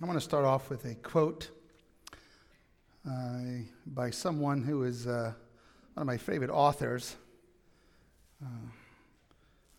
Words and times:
I 0.00 0.06
want 0.06 0.16
to 0.16 0.24
start 0.24 0.44
off 0.44 0.70
with 0.70 0.84
a 0.84 0.94
quote 0.94 1.50
uh, 3.04 3.40
by 3.84 4.10
someone 4.10 4.62
who 4.62 4.84
is 4.84 5.08
uh, 5.08 5.32
one 5.94 6.02
of 6.02 6.06
my 6.06 6.16
favorite 6.16 6.50
authors. 6.50 7.16
Uh, 8.40 8.68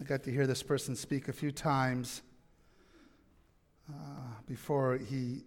I 0.01 0.03
got 0.03 0.23
to 0.23 0.31
hear 0.31 0.45
this 0.45 0.61
person 0.61 0.97
speak 0.97 1.29
a 1.29 1.31
few 1.31 1.53
times 1.53 2.21
uh, 3.89 3.93
before 4.45 4.97
he 4.97 5.45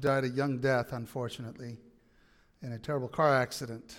died 0.00 0.24
a 0.24 0.30
young 0.30 0.56
death, 0.56 0.94
unfortunately, 0.94 1.76
in 2.62 2.72
a 2.72 2.78
terrible 2.78 3.08
car 3.08 3.36
accident. 3.36 3.94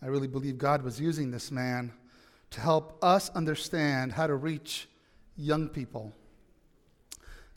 I 0.00 0.06
really 0.06 0.28
believe 0.28 0.58
God 0.58 0.82
was 0.82 1.00
using 1.00 1.32
this 1.32 1.50
man 1.50 1.92
to 2.50 2.60
help 2.60 3.02
us 3.02 3.30
understand 3.30 4.12
how 4.12 4.28
to 4.28 4.36
reach 4.36 4.86
young 5.36 5.68
people. 5.68 6.12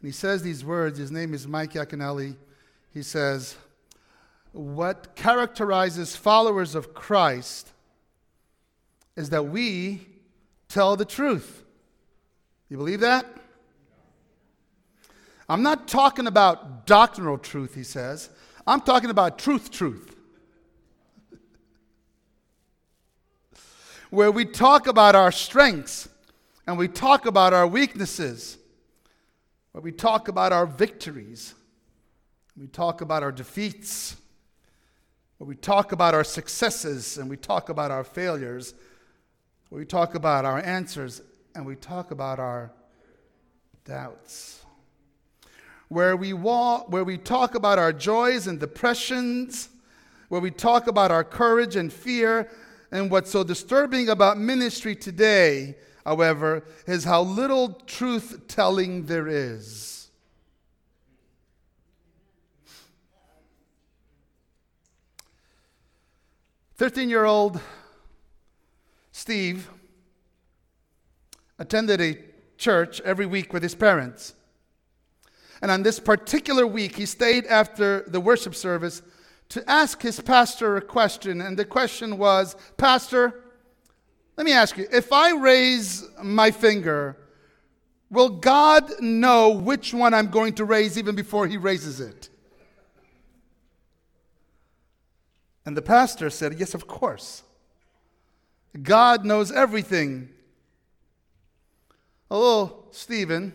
And 0.02 0.08
he 0.08 0.12
says 0.12 0.42
these 0.42 0.64
words. 0.64 0.98
His 0.98 1.12
name 1.12 1.34
is 1.34 1.48
Mike 1.48 1.74
Yaconelli. 1.74 2.36
He 2.94 3.04
says, 3.04 3.56
What 4.54 5.16
characterizes 5.16 6.16
followers 6.16 6.76
of 6.76 6.94
Christ 6.94 7.72
is 9.16 9.30
that 9.32 9.44
we 9.48 10.08
tell 10.70 10.96
the 10.96 11.06
truth. 11.06 11.64
You 12.70 12.78
believe 12.78 13.02
that? 13.02 13.26
I'm 15.50 15.64
not 15.64 15.88
talking 15.88 16.28
about 16.28 16.86
doctrinal 16.86 17.38
truth, 17.38 17.74
he 17.74 17.84
says. 17.84 18.30
I'm 18.66 18.82
talking 18.82 19.10
about 19.10 19.40
truth, 19.40 19.72
truth. 19.72 20.16
Where 24.12 24.32
we 24.32 24.46
talk 24.46 24.88
about 24.88 25.16
our 25.16 25.32
strengths 25.32 26.08
and 26.68 26.78
we 26.78 26.88
talk 26.88 27.26
about 27.26 27.52
our 27.52 27.66
weaknesses 27.66 28.60
where 29.72 29.82
we 29.82 29.92
talk 29.92 30.28
about 30.28 30.52
our 30.52 30.66
victories, 30.66 31.54
we 32.58 32.68
talk 32.68 33.02
about 33.02 33.24
our 33.24 33.32
defeats, 33.32 34.16
where 35.38 35.48
we 35.48 35.56
talk 35.56 35.92
about 35.92 36.14
our 36.14 36.24
successes 36.24 37.18
and 37.18 37.30
we 37.30 37.38
talk 37.38 37.70
about 37.70 37.92
our 37.92 38.04
failures, 38.04 38.74
where 39.70 39.80
we 39.80 39.86
talk 39.86 40.16
about 40.16 40.44
our 40.44 40.60
answers 40.60 41.22
and 41.56 41.66
we 41.66 41.76
talk 41.76 42.12
about 42.12 42.40
our 42.40 42.72
doubts. 43.86 44.66
Where 45.88 46.16
we, 46.16 46.34
walk, 46.34 46.92
where 46.92 47.04
we 47.04 47.18
talk 47.18 47.56
about 47.56 47.80
our 47.80 47.94
joys 47.94 48.48
and 48.48 48.60
depressions, 48.60 49.70
where 50.28 50.42
we 50.42 50.52
talk 50.52 50.88
about 50.88 51.12
our 51.12 51.24
courage 51.24 51.76
and 51.76 51.92
fear. 51.92 52.50
And 52.92 53.10
what's 53.10 53.32
so 53.32 53.44
disturbing 53.44 54.10
about 54.10 54.38
ministry 54.38 54.96
today 54.96 55.76
however, 56.06 56.64
is 56.88 57.04
how 57.04 57.22
little 57.22 57.74
truth 57.86 58.48
telling 58.48 59.06
there 59.06 59.28
is. 59.28 60.10
Thirteen-year-old 66.76 67.60
Steve 69.12 69.70
attended 71.58 72.00
a 72.00 72.18
church 72.58 73.02
every 73.02 73.26
week 73.26 73.52
with 73.52 73.62
his 73.62 73.76
parents. 73.76 74.34
And 75.62 75.70
on 75.70 75.84
this 75.84 76.00
particular 76.00 76.66
week, 76.66 76.96
he 76.96 77.06
stayed 77.06 77.46
after 77.48 78.06
the 78.08 78.22
worship 78.22 78.56
service 78.56 79.02
to 79.50 79.70
ask 79.70 80.02
his 80.02 80.22
pastor 80.22 80.78
a 80.78 80.82
question. 80.82 81.42
And 81.42 81.60
the 81.60 81.66
question 81.66 82.18
was 82.18 82.56
Pastor, 82.78 83.44
let 84.40 84.46
me 84.46 84.54
ask 84.54 84.78
you 84.78 84.88
if 84.90 85.12
I 85.12 85.34
raise 85.34 86.08
my 86.24 86.50
finger, 86.50 87.18
will 88.10 88.30
God 88.30 88.90
know 89.02 89.50
which 89.50 89.94
one 89.94 90.14
I'm 90.14 90.30
going 90.30 90.54
to 90.54 90.64
raise 90.64 90.98
even 90.98 91.14
before 91.14 91.46
he 91.46 91.58
raises 91.58 92.00
it? 92.00 92.30
And 95.66 95.76
the 95.76 95.82
pastor 95.82 96.30
said, 96.30 96.58
Yes, 96.58 96.74
of 96.74 96.88
course. 96.88 97.44
God 98.82 99.26
knows 99.26 99.52
everything. 99.52 100.30
Although 102.32 102.86
Stephen, 102.92 103.52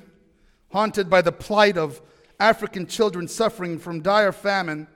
haunted 0.71 1.09
by 1.09 1.23
the 1.23 1.33
plight 1.33 1.79
of 1.79 2.03
African 2.39 2.87
children 2.87 3.27
suffering 3.27 3.79
from 3.79 4.03
dire 4.03 4.33
famine, 4.33 4.87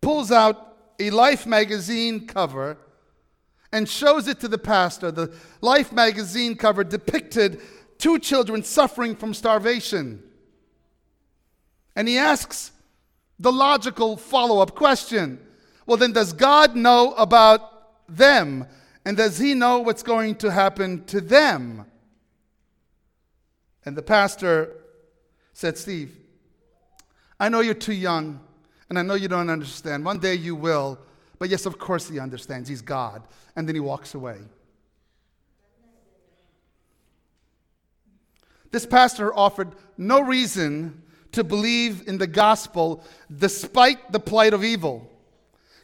pulls 0.00 0.32
out 0.32 0.78
a 0.98 1.10
Life 1.10 1.44
magazine 1.44 2.26
cover 2.26 2.78
and 3.74 3.88
shows 3.88 4.28
it 4.28 4.38
to 4.38 4.46
the 4.46 4.56
pastor. 4.56 5.10
The 5.10 5.34
Life 5.60 5.92
magazine 5.92 6.54
cover 6.54 6.84
depicted 6.84 7.60
two 7.98 8.20
children 8.20 8.62
suffering 8.62 9.16
from 9.16 9.34
starvation. 9.34 10.22
And 11.96 12.06
he 12.06 12.16
asks 12.16 12.70
the 13.40 13.50
logical 13.50 14.16
follow 14.16 14.60
up 14.60 14.76
question 14.76 15.40
well, 15.86 15.98
then, 15.98 16.12
does 16.12 16.32
God 16.32 16.76
know 16.76 17.12
about 17.12 18.08
them? 18.08 18.66
And 19.04 19.18
does 19.18 19.36
he 19.36 19.52
know 19.52 19.80
what's 19.80 20.02
going 20.02 20.36
to 20.36 20.50
happen 20.50 21.04
to 21.06 21.20
them? 21.20 21.84
And 23.84 23.94
the 23.94 24.00
pastor 24.00 24.76
said, 25.52 25.76
Steve, 25.76 26.16
I 27.38 27.50
know 27.50 27.60
you're 27.60 27.74
too 27.74 27.92
young, 27.92 28.40
and 28.88 28.98
I 28.98 29.02
know 29.02 29.12
you 29.12 29.28
don't 29.28 29.50
understand. 29.50 30.06
One 30.06 30.20
day 30.20 30.36
you 30.36 30.56
will. 30.56 30.98
But 31.44 31.50
yes, 31.50 31.66
of 31.66 31.78
course 31.78 32.08
he 32.08 32.18
understands. 32.18 32.70
He's 32.70 32.80
God. 32.80 33.22
And 33.54 33.68
then 33.68 33.76
he 33.76 33.80
walks 33.80 34.14
away. 34.14 34.38
This 38.70 38.86
pastor 38.86 39.30
offered 39.36 39.74
no 39.98 40.22
reason 40.22 41.02
to 41.32 41.44
believe 41.44 42.08
in 42.08 42.16
the 42.16 42.26
gospel 42.26 43.04
despite 43.30 44.10
the 44.10 44.20
plight 44.20 44.54
of 44.54 44.64
evil. 44.64 45.06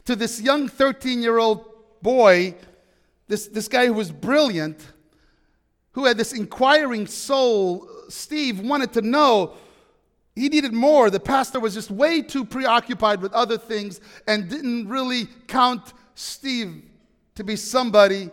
To 0.05 0.15
this 0.15 0.41
young 0.41 0.67
13 0.67 1.21
year 1.21 1.37
old 1.37 1.63
boy, 2.01 2.55
this, 3.27 3.45
this 3.45 3.67
guy 3.67 3.85
who 3.85 3.93
was 3.93 4.11
brilliant, 4.11 4.79
who 5.91 6.05
had 6.05 6.17
this 6.17 6.33
inquiring 6.33 7.05
soul, 7.05 7.87
Steve 8.09 8.61
wanted 8.61 8.93
to 8.93 9.03
know 9.03 9.53
he 10.35 10.49
needed 10.49 10.73
more. 10.73 11.09
The 11.09 11.19
pastor 11.19 11.59
was 11.59 11.73
just 11.73 11.91
way 11.91 12.21
too 12.21 12.45
preoccupied 12.45 13.21
with 13.21 13.33
other 13.33 13.57
things 13.57 13.99
and 14.27 14.49
didn't 14.49 14.87
really 14.87 15.27
count 15.47 15.93
Steve 16.15 16.83
to 17.35 17.43
be 17.43 17.55
somebody 17.55 18.29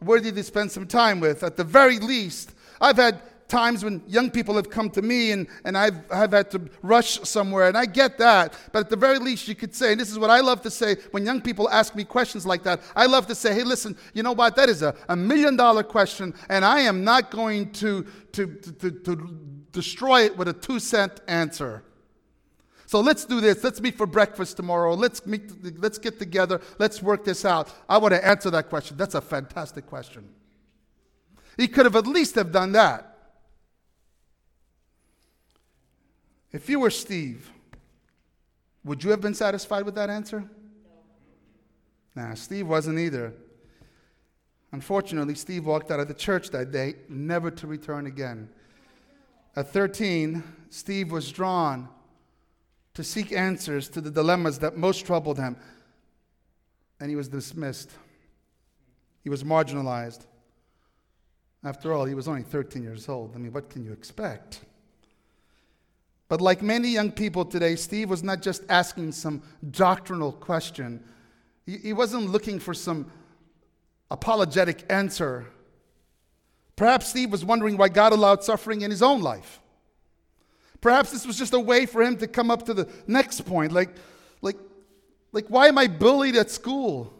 worthy 0.00 0.32
to 0.32 0.42
spend 0.42 0.70
some 0.70 0.86
time 0.86 1.20
with. 1.20 1.42
At 1.42 1.56
the 1.56 1.64
very 1.64 1.98
least, 1.98 2.54
I've 2.80 2.96
had 2.96 3.20
times 3.48 3.84
when 3.84 4.02
young 4.06 4.30
people 4.30 4.56
have 4.56 4.70
come 4.70 4.88
to 4.88 5.02
me 5.02 5.30
and, 5.32 5.46
and 5.66 5.76
I've, 5.76 5.98
I've 6.10 6.32
had 6.32 6.50
to 6.52 6.62
rush 6.80 7.20
somewhere, 7.20 7.68
and 7.68 7.76
I 7.76 7.84
get 7.84 8.16
that. 8.16 8.54
But 8.72 8.80
at 8.80 8.90
the 8.90 8.96
very 8.96 9.18
least, 9.18 9.46
you 9.46 9.54
could 9.54 9.74
say, 9.74 9.92
and 9.92 10.00
this 10.00 10.10
is 10.10 10.18
what 10.18 10.30
I 10.30 10.40
love 10.40 10.62
to 10.62 10.70
say 10.70 10.96
when 11.10 11.26
young 11.26 11.42
people 11.42 11.68
ask 11.68 11.94
me 11.94 12.02
questions 12.02 12.46
like 12.46 12.62
that, 12.62 12.80
I 12.96 13.04
love 13.04 13.26
to 13.26 13.34
say, 13.34 13.52
hey, 13.52 13.62
listen, 13.62 13.94
you 14.14 14.22
know 14.22 14.32
what? 14.32 14.56
That 14.56 14.70
is 14.70 14.80
a, 14.80 14.94
a 15.10 15.16
million 15.16 15.56
dollar 15.56 15.82
question, 15.82 16.32
and 16.48 16.64
I 16.64 16.80
am 16.80 17.04
not 17.04 17.30
going 17.30 17.72
to, 17.72 18.06
to, 18.32 18.46
to, 18.46 18.72
to, 18.72 18.90
to 18.90 19.38
destroy 19.72 20.22
it 20.22 20.36
with 20.36 20.48
a 20.48 20.52
two 20.52 20.78
cent 20.78 21.20
answer. 21.26 21.82
So 22.86 23.00
let's 23.00 23.24
do 23.24 23.40
this. 23.40 23.64
Let's 23.64 23.80
meet 23.80 23.96
for 23.96 24.06
breakfast 24.06 24.56
tomorrow. 24.56 24.94
Let's 24.94 25.24
meet, 25.24 25.80
let's 25.80 25.96
get 25.96 26.18
together. 26.18 26.60
Let's 26.78 27.02
work 27.02 27.24
this 27.24 27.44
out. 27.44 27.72
I 27.88 27.96
want 27.96 28.12
to 28.12 28.26
answer 28.26 28.50
that 28.50 28.68
question. 28.68 28.98
That's 28.98 29.14
a 29.14 29.20
fantastic 29.22 29.86
question. 29.86 30.28
He 31.56 31.68
could 31.68 31.86
have 31.86 31.96
at 31.96 32.06
least 32.06 32.34
have 32.34 32.52
done 32.52 32.72
that. 32.72 33.08
If 36.52 36.68
you 36.68 36.80
were 36.80 36.90
Steve, 36.90 37.50
would 38.84 39.02
you 39.02 39.10
have 39.10 39.22
been 39.22 39.34
satisfied 39.34 39.86
with 39.86 39.94
that 39.94 40.10
answer? 40.10 40.44
No. 42.14 42.22
Nah, 42.22 42.34
Steve 42.34 42.68
wasn't 42.68 42.98
either. 42.98 43.32
Unfortunately, 44.72 45.34
Steve 45.34 45.64
walked 45.64 45.90
out 45.90 46.00
of 46.00 46.08
the 46.08 46.14
church 46.14 46.50
that 46.50 46.72
day, 46.72 46.96
never 47.08 47.50
to 47.50 47.66
return 47.66 48.06
again. 48.06 48.50
At 49.54 49.68
13, 49.68 50.42
Steve 50.70 51.12
was 51.12 51.30
drawn 51.30 51.88
to 52.94 53.04
seek 53.04 53.32
answers 53.32 53.88
to 53.90 54.00
the 54.00 54.10
dilemmas 54.10 54.58
that 54.60 54.76
most 54.76 55.04
troubled 55.04 55.38
him, 55.38 55.56
and 57.00 57.10
he 57.10 57.16
was 57.16 57.28
dismissed. 57.28 57.90
He 59.22 59.30
was 59.30 59.44
marginalized. 59.44 60.26
After 61.64 61.92
all, 61.92 62.04
he 62.04 62.14
was 62.14 62.28
only 62.28 62.42
13 62.42 62.82
years 62.82 63.08
old. 63.08 63.34
I 63.34 63.38
mean, 63.38 63.52
what 63.52 63.70
can 63.70 63.84
you 63.84 63.92
expect? 63.92 64.60
But 66.28 66.40
like 66.40 66.62
many 66.62 66.88
young 66.88 67.12
people 67.12 67.44
today, 67.44 67.76
Steve 67.76 68.08
was 68.08 68.22
not 68.22 68.40
just 68.40 68.62
asking 68.70 69.12
some 69.12 69.42
doctrinal 69.70 70.32
question, 70.32 71.04
he, 71.66 71.76
he 71.76 71.92
wasn't 71.92 72.30
looking 72.30 72.58
for 72.58 72.72
some 72.72 73.10
apologetic 74.10 74.84
answer. 74.90 75.46
Perhaps 76.76 77.08
Steve 77.08 77.30
was 77.30 77.44
wondering 77.44 77.76
why 77.76 77.88
God 77.88 78.12
allowed 78.12 78.42
suffering 78.42 78.82
in 78.82 78.90
his 78.90 79.02
own 79.02 79.20
life. 79.20 79.60
Perhaps 80.80 81.12
this 81.12 81.26
was 81.26 81.38
just 81.38 81.54
a 81.54 81.60
way 81.60 81.86
for 81.86 82.02
him 82.02 82.16
to 82.18 82.26
come 82.26 82.50
up 82.50 82.66
to 82.66 82.74
the 82.74 82.88
next 83.06 83.42
point. 83.42 83.72
Like, 83.72 83.90
like, 84.40 84.56
like 85.30 85.46
why 85.46 85.68
am 85.68 85.78
I 85.78 85.86
bullied 85.86 86.36
at 86.36 86.50
school? 86.50 87.12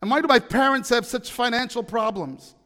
And 0.00 0.10
why 0.10 0.20
do 0.20 0.26
my 0.26 0.40
parents 0.40 0.88
have 0.88 1.06
such 1.06 1.30
financial 1.30 1.84
problems? 1.84 2.56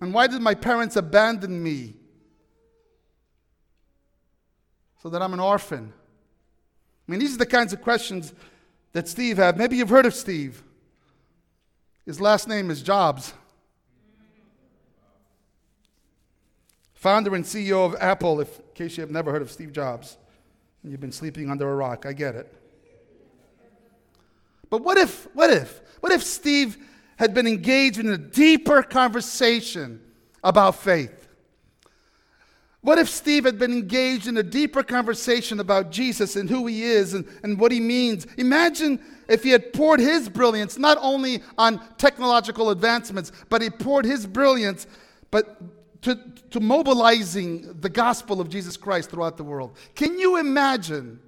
And 0.00 0.12
why 0.12 0.26
did 0.26 0.42
my 0.42 0.54
parents 0.54 0.96
abandon 0.96 1.62
me? 1.62 1.94
So 5.02 5.08
that 5.08 5.22
I'm 5.22 5.32
an 5.32 5.40
orphan. 5.40 5.94
I 7.08 7.10
mean, 7.10 7.20
these 7.20 7.34
are 7.34 7.38
the 7.38 7.46
kinds 7.46 7.72
of 7.72 7.80
questions 7.80 8.34
that 8.92 9.08
Steve 9.08 9.38
had. 9.38 9.56
Maybe 9.56 9.76
you've 9.76 9.88
heard 9.88 10.04
of 10.04 10.14
Steve. 10.14 10.62
His 12.06 12.20
last 12.20 12.48
name 12.48 12.70
is 12.70 12.82
Jobs. 12.82 13.32
Founder 16.92 17.34
and 17.34 17.44
CEO 17.44 17.84
of 17.84 17.96
Apple, 18.00 18.40
if, 18.40 18.58
in 18.58 18.64
case 18.74 18.96
you 18.96 19.02
have 19.02 19.10
never 19.10 19.30
heard 19.30 19.42
of 19.42 19.50
Steve 19.50 19.72
Jobs 19.72 20.16
and 20.82 20.92
you've 20.92 21.00
been 21.00 21.12
sleeping 21.12 21.50
under 21.50 21.70
a 21.70 21.74
rock. 21.74 22.06
I 22.06 22.12
get 22.12 22.34
it. 22.34 22.52
But 24.70 24.82
what 24.82 24.98
if, 24.98 25.28
what 25.34 25.50
if, 25.50 25.80
what 26.00 26.12
if 26.12 26.22
Steve 26.22 26.76
had 27.16 27.32
been 27.32 27.46
engaged 27.46 27.98
in 27.98 28.08
a 28.08 28.18
deeper 28.18 28.82
conversation 28.82 30.00
about 30.42 30.76
faith? 30.76 31.23
What 32.84 32.98
if 32.98 33.08
Steve 33.08 33.44
had 33.46 33.58
been 33.58 33.72
engaged 33.72 34.26
in 34.26 34.36
a 34.36 34.42
deeper 34.42 34.82
conversation 34.82 35.58
about 35.58 35.90
Jesus 35.90 36.36
and 36.36 36.50
who 36.50 36.66
he 36.66 36.82
is 36.82 37.14
and, 37.14 37.26
and 37.42 37.58
what 37.58 37.72
he 37.72 37.80
means? 37.80 38.26
Imagine 38.36 39.00
if 39.26 39.42
he 39.42 39.48
had 39.48 39.72
poured 39.72 40.00
his 40.00 40.28
brilliance 40.28 40.76
not 40.76 40.98
only 41.00 41.42
on 41.56 41.80
technological 41.96 42.68
advancements, 42.68 43.32
but 43.48 43.62
he 43.62 43.70
poured 43.70 44.04
his 44.04 44.26
brilliance 44.26 44.86
but 45.30 45.62
to, 46.02 46.20
to 46.50 46.60
mobilizing 46.60 47.74
the 47.80 47.88
gospel 47.88 48.38
of 48.38 48.50
Jesus 48.50 48.76
Christ 48.76 49.08
throughout 49.08 49.38
the 49.38 49.44
world. 49.44 49.78
Can 49.94 50.18
you 50.18 50.36
imagine? 50.36 51.20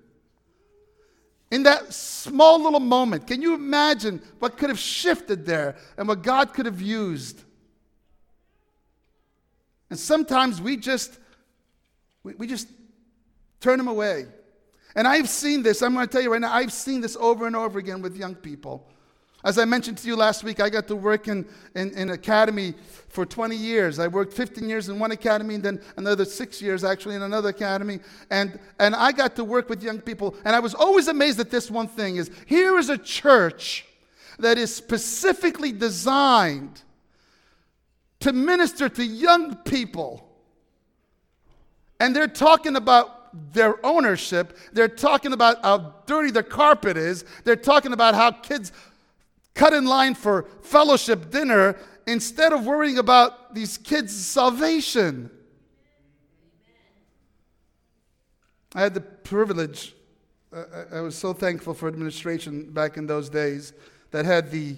In 1.50 1.62
that 1.62 1.94
small 1.94 2.62
little 2.62 2.81
moment, 2.81 3.26
can 3.26 3.41
you 3.41 3.55
imagine 3.55 4.20
what 4.41 4.59
could 4.59 4.69
have 4.69 4.79
shifted 4.79 5.47
there 5.47 5.76
and 5.97 6.06
what 6.06 6.23
God 6.23 6.52
could 6.52 6.67
have 6.67 6.82
used? 6.82 7.44
And 9.88 9.99
sometimes 9.99 10.61
we 10.61 10.76
just 10.76 11.19
we, 12.26 12.34
we 12.34 12.46
just 12.49 12.69
turn 13.61 13.78
them 13.78 13.87
away. 13.88 14.26
And 14.96 15.06
I've 15.06 15.28
seen 15.28 15.62
this, 15.62 15.81
I'm 15.81 15.94
going 15.94 16.06
to 16.06 16.12
tell 16.12 16.23
you 16.23 16.32
right 16.32 16.40
now, 16.40 16.52
I've 16.52 16.73
seen 16.73 17.00
this 17.00 17.17
over 17.17 17.46
and 17.46 17.55
over 17.55 17.78
again 17.78 18.02
with 18.02 18.17
young 18.17 18.34
people. 18.34 18.88
As 19.44 19.58
I 19.58 19.64
mentioned 19.64 19.99
to 19.99 20.08
you 20.08 20.17
last 20.17 20.43
week, 20.43 20.58
I 20.58 20.69
got 20.69 20.88
to 20.88 20.96
work 20.96 21.28
in, 21.28 21.46
in, 21.76 21.90
in 21.96 22.11
academy 22.11 22.75
for 23.08 23.25
20 23.25 23.55
years. 23.55 24.00
I 24.00 24.08
worked 24.08 24.32
15 24.32 24.69
years 24.69 24.88
in 24.88 24.99
one 24.99 25.12
academy 25.12 25.55
and 25.55 25.62
then 25.62 25.81
another 25.96 26.25
six 26.25 26.61
years 26.61 26.82
actually 26.82 27.14
in 27.14 27.23
another 27.23 27.50
academy. 27.50 28.00
And, 28.31 28.58
and 28.81 28.96
I 28.96 29.12
got 29.12 29.37
to 29.37 29.44
work 29.44 29.69
with 29.69 29.84
young 29.84 30.00
people. 30.00 30.34
And 30.44 30.56
I 30.56 30.58
was 30.58 30.75
always 30.75 31.06
amazed 31.06 31.38
at 31.38 31.50
this 31.50 31.70
one 31.70 31.87
thing 31.87 32.17
is 32.17 32.28
here 32.46 32.76
is 32.76 32.88
a 32.88 32.99
church 32.99 33.87
that 34.40 34.58
is 34.58 34.75
specifically 34.75 35.70
designed 35.70 36.82
to 38.20 38.32
minister 38.32 38.88
to 38.88 39.05
young 39.05 39.55
people 39.58 40.25
and 42.01 42.15
they're 42.15 42.29
talking 42.29 42.77
about 42.77 43.53
their 43.53 43.85
ownership. 43.85 44.57
They're 44.73 44.89
talking 44.89 45.33
about 45.33 45.63
how 45.63 45.95
dirty 46.07 46.31
the 46.31 46.43
carpet 46.43 46.97
is. 46.97 47.25
They're 47.45 47.57
talking 47.57 47.93
about 47.93 48.15
how 48.15 48.31
kids 48.31 48.73
cut 49.55 49.73
in 49.73 49.85
line 49.85 50.15
for 50.15 50.47
fellowship 50.63 51.31
dinner 51.31 51.77
instead 52.07 52.53
of 52.53 52.65
worrying 52.65 52.99
about 52.99 53.55
these 53.55 53.79
kids' 53.79 54.15
salvation. 54.15 55.31
I 58.75 58.81
had 58.81 58.95
the 58.95 59.01
privilege, 59.01 59.95
I 60.93 61.01
was 61.01 61.17
so 61.17 61.33
thankful 61.33 61.75
for 61.75 61.89
administration 61.89 62.71
back 62.73 62.97
in 62.97 63.07
those 63.07 63.29
days 63.29 63.73
that 64.11 64.25
had 64.25 64.51
the, 64.51 64.77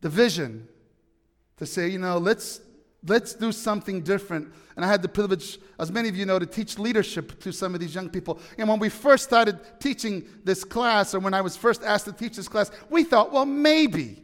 the 0.00 0.08
vision 0.08 0.68
to 1.58 1.66
say, 1.66 1.88
you 1.88 1.98
know, 1.98 2.18
let's 2.18 2.60
Let's 3.06 3.34
do 3.34 3.52
something 3.52 4.02
different. 4.02 4.52
And 4.76 4.84
I 4.84 4.88
had 4.88 5.02
the 5.02 5.08
privilege, 5.08 5.58
as 5.78 5.90
many 5.90 6.08
of 6.08 6.16
you 6.16 6.26
know, 6.26 6.38
to 6.38 6.46
teach 6.46 6.78
leadership 6.78 7.40
to 7.40 7.52
some 7.52 7.74
of 7.74 7.80
these 7.80 7.94
young 7.94 8.08
people. 8.08 8.40
And 8.56 8.68
when 8.68 8.78
we 8.78 8.88
first 8.88 9.24
started 9.24 9.58
teaching 9.80 10.24
this 10.44 10.64
class, 10.64 11.14
or 11.14 11.20
when 11.20 11.34
I 11.34 11.40
was 11.40 11.56
first 11.56 11.82
asked 11.82 12.06
to 12.06 12.12
teach 12.12 12.36
this 12.36 12.48
class, 12.48 12.70
we 12.90 13.04
thought, 13.04 13.32
well, 13.32 13.46
maybe. 13.46 14.22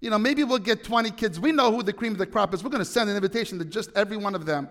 You 0.00 0.08
know, 0.08 0.18
maybe 0.18 0.44
we'll 0.44 0.58
get 0.58 0.82
20 0.82 1.10
kids. 1.10 1.38
We 1.38 1.52
know 1.52 1.70
who 1.70 1.82
the 1.82 1.92
cream 1.92 2.12
of 2.12 2.18
the 2.18 2.26
crop 2.26 2.54
is. 2.54 2.64
We're 2.64 2.70
going 2.70 2.84
to 2.84 2.90
send 2.90 3.10
an 3.10 3.16
invitation 3.16 3.58
to 3.58 3.64
just 3.64 3.90
every 3.94 4.16
one 4.16 4.34
of 4.34 4.46
them. 4.46 4.68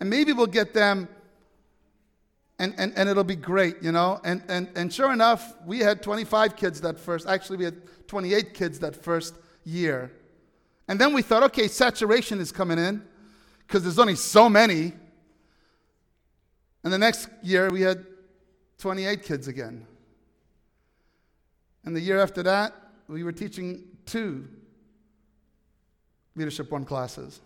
And 0.00 0.10
maybe 0.10 0.34
we'll 0.34 0.46
get 0.46 0.74
them, 0.74 1.08
and, 2.58 2.74
and, 2.76 2.92
and 2.96 3.08
it'll 3.08 3.24
be 3.24 3.36
great, 3.36 3.82
you 3.82 3.92
know? 3.92 4.20
And, 4.24 4.42
and, 4.48 4.68
and 4.76 4.92
sure 4.92 5.12
enough, 5.12 5.54
we 5.64 5.78
had 5.78 6.02
25 6.02 6.56
kids 6.56 6.82
that 6.82 7.00
first, 7.00 7.26
actually, 7.26 7.56
we 7.56 7.64
had 7.64 8.08
28 8.08 8.52
kids 8.52 8.78
that 8.80 9.02
first 9.02 9.34
year. 9.64 10.12
And 10.88 11.00
then 11.00 11.12
we 11.12 11.22
thought, 11.22 11.42
okay, 11.44 11.68
saturation 11.68 12.40
is 12.40 12.52
coming 12.52 12.78
in 12.78 13.02
because 13.66 13.82
there's 13.82 13.98
only 13.98 14.14
so 14.14 14.48
many. 14.48 14.92
And 16.84 16.92
the 16.92 16.98
next 16.98 17.28
year 17.42 17.70
we 17.70 17.80
had 17.80 18.04
28 18.78 19.22
kids 19.22 19.48
again. 19.48 19.86
And 21.84 21.94
the 21.94 22.00
year 22.00 22.20
after 22.20 22.42
that, 22.44 22.72
we 23.08 23.22
were 23.24 23.32
teaching 23.32 23.84
two 24.04 24.48
Leadership 26.34 26.70
1 26.70 26.84
classes. 26.84 27.40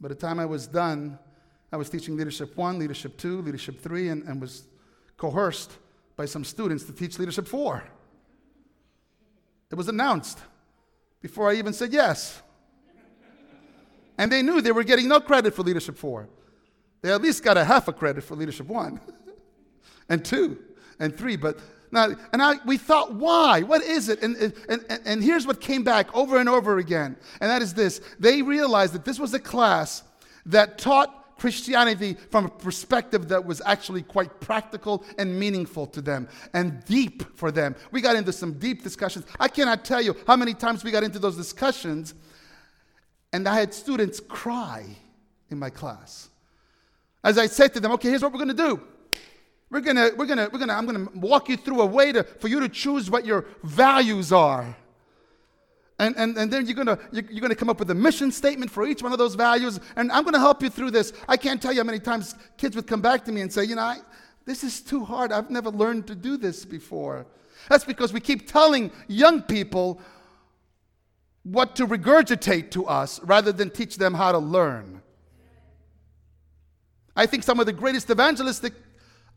By 0.00 0.08
the 0.08 0.14
time 0.14 0.38
I 0.38 0.46
was 0.46 0.66
done, 0.66 1.18
I 1.72 1.76
was 1.76 1.90
teaching 1.90 2.16
Leadership 2.16 2.56
1, 2.56 2.78
Leadership 2.78 3.18
2, 3.18 3.42
Leadership 3.42 3.80
3, 3.80 4.08
and, 4.10 4.22
and 4.24 4.40
was 4.40 4.64
coerced 5.16 5.72
by 6.16 6.24
some 6.24 6.44
students 6.44 6.84
to 6.84 6.92
teach 6.92 7.18
Leadership 7.18 7.48
4. 7.48 7.84
It 9.70 9.74
was 9.74 9.88
announced 9.88 10.38
before 11.24 11.50
I 11.50 11.54
even 11.54 11.72
said 11.72 11.90
yes. 11.90 12.42
And 14.18 14.30
they 14.30 14.42
knew 14.42 14.60
they 14.60 14.72
were 14.72 14.84
getting 14.84 15.08
no 15.08 15.20
credit 15.20 15.54
for 15.54 15.62
leadership 15.62 15.96
four. 15.96 16.28
They 17.00 17.10
at 17.10 17.22
least 17.22 17.42
got 17.42 17.56
a 17.56 17.64
half 17.64 17.88
a 17.88 17.94
credit 17.94 18.24
for 18.24 18.36
leadership 18.36 18.66
one, 18.66 19.00
and 20.10 20.22
two, 20.22 20.58
and 21.00 21.16
three. 21.16 21.36
But 21.36 21.60
now, 21.90 22.14
and 22.34 22.42
I, 22.42 22.56
we 22.66 22.76
thought, 22.76 23.14
why? 23.14 23.62
What 23.62 23.82
is 23.82 24.10
it? 24.10 24.22
And, 24.22 24.36
and, 24.36 24.52
and, 24.68 25.00
and 25.06 25.24
here's 25.24 25.46
what 25.46 25.62
came 25.62 25.82
back 25.82 26.14
over 26.14 26.36
and 26.36 26.46
over 26.46 26.76
again. 26.76 27.16
And 27.40 27.50
that 27.50 27.62
is 27.62 27.72
this 27.72 28.02
they 28.18 28.42
realized 28.42 28.92
that 28.92 29.06
this 29.06 29.18
was 29.18 29.32
a 29.32 29.40
class 29.40 30.02
that 30.44 30.76
taught 30.76 31.23
Christianity 31.38 32.16
from 32.30 32.46
a 32.46 32.48
perspective 32.48 33.28
that 33.28 33.44
was 33.44 33.60
actually 33.64 34.02
quite 34.02 34.40
practical 34.40 35.04
and 35.18 35.38
meaningful 35.38 35.86
to 35.88 36.00
them 36.00 36.28
and 36.52 36.84
deep 36.84 37.36
for 37.36 37.50
them. 37.50 37.74
We 37.90 38.00
got 38.00 38.16
into 38.16 38.32
some 38.32 38.54
deep 38.54 38.82
discussions. 38.82 39.26
I 39.38 39.48
cannot 39.48 39.84
tell 39.84 40.00
you 40.00 40.16
how 40.26 40.36
many 40.36 40.54
times 40.54 40.84
we 40.84 40.90
got 40.90 41.02
into 41.02 41.18
those 41.18 41.36
discussions, 41.36 42.14
and 43.32 43.48
I 43.48 43.58
had 43.58 43.74
students 43.74 44.20
cry 44.20 44.86
in 45.50 45.58
my 45.58 45.70
class. 45.70 46.28
As 47.22 47.38
I 47.38 47.46
said 47.46 47.72
to 47.74 47.80
them, 47.80 47.92
okay, 47.92 48.10
here's 48.10 48.22
what 48.22 48.32
we're 48.32 48.44
going 48.44 48.56
to 48.56 48.68
do. 48.68 48.80
We're 49.70 49.80
gonna, 49.80 50.10
we're 50.16 50.26
gonna, 50.26 50.48
we're 50.52 50.58
gonna, 50.58 50.74
I'm 50.74 50.86
gonna 50.86 51.08
walk 51.14 51.48
you 51.48 51.56
through 51.56 51.80
a 51.80 51.86
way 51.86 52.12
to, 52.12 52.22
for 52.22 52.48
you 52.48 52.60
to 52.60 52.68
choose 52.68 53.10
what 53.10 53.24
your 53.24 53.46
values 53.64 54.30
are. 54.30 54.76
And, 56.04 56.14
and, 56.18 56.36
and 56.36 56.52
then 56.52 56.66
you're 56.66 56.74
going 56.74 56.98
you're, 57.12 57.24
you're 57.30 57.40
gonna 57.40 57.54
come 57.54 57.70
up 57.70 57.78
with 57.78 57.90
a 57.90 57.94
mission 57.94 58.30
statement 58.30 58.70
for 58.70 58.86
each 58.86 59.02
one 59.02 59.12
of 59.12 59.18
those 59.18 59.34
values. 59.34 59.80
And 59.96 60.12
I'm 60.12 60.22
going 60.22 60.34
to 60.34 60.40
help 60.40 60.62
you 60.62 60.68
through 60.68 60.90
this. 60.90 61.14
I 61.26 61.38
can't 61.38 61.62
tell 61.62 61.72
you 61.72 61.80
how 61.80 61.84
many 61.84 61.98
times 61.98 62.34
kids 62.58 62.76
would 62.76 62.86
come 62.86 63.00
back 63.00 63.24
to 63.24 63.32
me 63.32 63.40
and 63.40 63.50
say, 63.50 63.64
you 63.64 63.74
know, 63.74 63.82
I, 63.82 63.98
this 64.44 64.62
is 64.62 64.82
too 64.82 65.02
hard. 65.02 65.32
I've 65.32 65.48
never 65.48 65.70
learned 65.70 66.06
to 66.08 66.14
do 66.14 66.36
this 66.36 66.66
before. 66.66 67.26
That's 67.70 67.84
because 67.84 68.12
we 68.12 68.20
keep 68.20 68.46
telling 68.46 68.90
young 69.08 69.40
people 69.40 69.98
what 71.42 71.74
to 71.76 71.86
regurgitate 71.86 72.70
to 72.72 72.86
us 72.86 73.20
rather 73.22 73.52
than 73.52 73.70
teach 73.70 73.96
them 73.96 74.12
how 74.12 74.32
to 74.32 74.38
learn. 74.38 75.00
I 77.16 77.24
think 77.24 77.44
some 77.44 77.60
of 77.60 77.66
the 77.66 77.72
greatest 77.72 78.10
evangelistic 78.10 78.74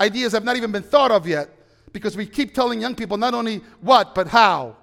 ideas 0.01 0.33
have 0.33 0.43
not 0.43 0.57
even 0.57 0.73
been 0.73 0.83
thought 0.83 1.11
of 1.11 1.25
yet 1.27 1.49
because 1.93 2.17
we 2.17 2.25
keep 2.25 2.53
telling 2.53 2.81
young 2.81 2.95
people 2.95 3.15
not 3.15 3.33
only 3.33 3.61
what, 3.79 4.13
but 4.13 4.27
how 4.27 4.75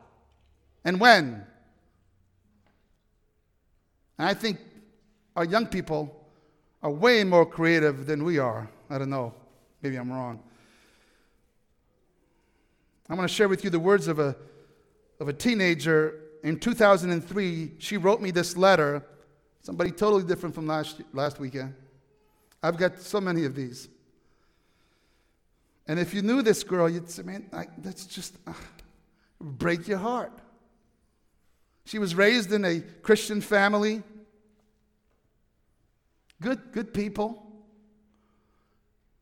and 0.85 0.99
when. 0.99 1.45
And 4.19 4.29
I 4.29 4.35
think 4.35 4.59
our 5.37 5.45
young 5.45 5.67
people 5.67 6.25
are 6.83 6.91
way 6.91 7.25
more 7.25 7.47
creative 7.47 8.07
than 8.07 8.25
we 8.25 8.39
are. 8.39 8.69
I 8.91 8.99
don't 8.99 9.11
know. 9.11 9.35
Maybe 9.83 9.97
I'm 9.97 10.13
wrong. 10.13 10.43
I'm 13.09 13.17
going 13.17 13.29
to 13.29 13.35
share 13.35 13.49
with 13.49 13.65
you 13.65 13.71
the 13.71 13.81
words 13.81 14.09
of 14.09 14.19
a, 14.19 14.37
of 15.21 15.29
a 15.29 15.33
teenager. 15.33 16.21
In 16.43 16.59
2003, 16.59 17.73
she 17.79 17.97
wrote 17.97 18.21
me 18.21 18.31
this 18.31 18.57
letter, 18.57 19.05
somebody 19.63 19.91
totally 19.91 20.25
different 20.25 20.55
from 20.55 20.67
last, 20.67 21.03
last 21.13 21.39
weekend. 21.39 21.75
I've 22.63 22.77
got 22.77 23.01
so 23.01 23.21
many 23.21 23.45
of 23.45 23.55
these. 23.55 23.89
And 25.87 25.99
if 25.99 26.15
you 26.15 26.23
knew 26.23 26.41
this 26.41 26.65
girl, 26.65 26.89
you'd 26.89 27.11
say, 27.11 27.23
man, 27.23 27.47
I, 27.53 27.67
that's 27.79 28.07
just 28.07 28.37
uh, 28.47 28.55
break 29.41 29.87
your 29.87 29.99
heart. 29.99 30.33
She 31.87 31.99
was 31.99 32.15
raised 32.15 32.53
in 32.53 32.65
a 32.65 32.81
Christian 32.81 33.41
family. 33.41 34.03
Good, 36.41 36.73
good 36.73 36.95
people. 36.95 37.43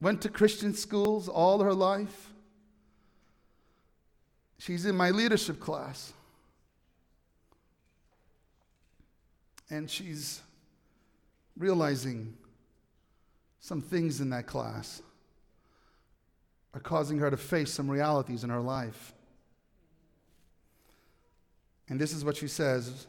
Went 0.01 0.23
to 0.23 0.29
Christian 0.29 0.75
schools 0.75 1.29
all 1.29 1.63
her 1.63 1.75
life. 1.75 2.31
She's 4.59 4.87
in 4.87 4.97
my 4.97 5.11
leadership 5.11 5.59
class. 5.59 6.13
And 9.71 9.91
she's 9.91 10.41
realizing 11.57 12.37
some 13.59 13.81
things 13.81 14.21
in 14.21 14.31
that 14.31 14.47
class 14.47 15.03
are 16.75 16.81
causing 16.81 17.19
her 17.19 17.31
to 17.31 17.37
face 17.37 17.73
some 17.73 17.91
realities 17.91 18.45
in 18.45 18.51
her 18.51 18.61
life. 18.61 19.15
And 21.93 22.01
this 22.01 22.15
is 22.15 22.25
what 22.25 22.39
she 22.39 22.49
says 22.49 23.07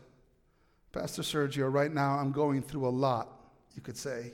Pastor 0.92 1.22
Sergio, 1.22 1.72
right 1.72 1.92
now 1.92 2.20
I'm 2.20 2.34
going 2.34 2.62
through 2.62 2.86
a 2.86 2.90
lot, 2.90 3.30
you 3.75 3.82
could 3.82 3.96
say. 3.96 4.34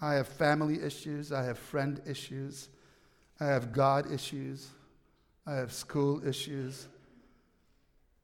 I 0.00 0.14
have 0.14 0.26
family 0.26 0.82
issues, 0.82 1.30
I 1.30 1.44
have 1.44 1.58
friend 1.58 2.00
issues, 2.06 2.70
I 3.38 3.44
have 3.44 3.70
God 3.70 4.10
issues, 4.10 4.68
I 5.46 5.56
have 5.56 5.74
school 5.74 6.26
issues, 6.26 6.88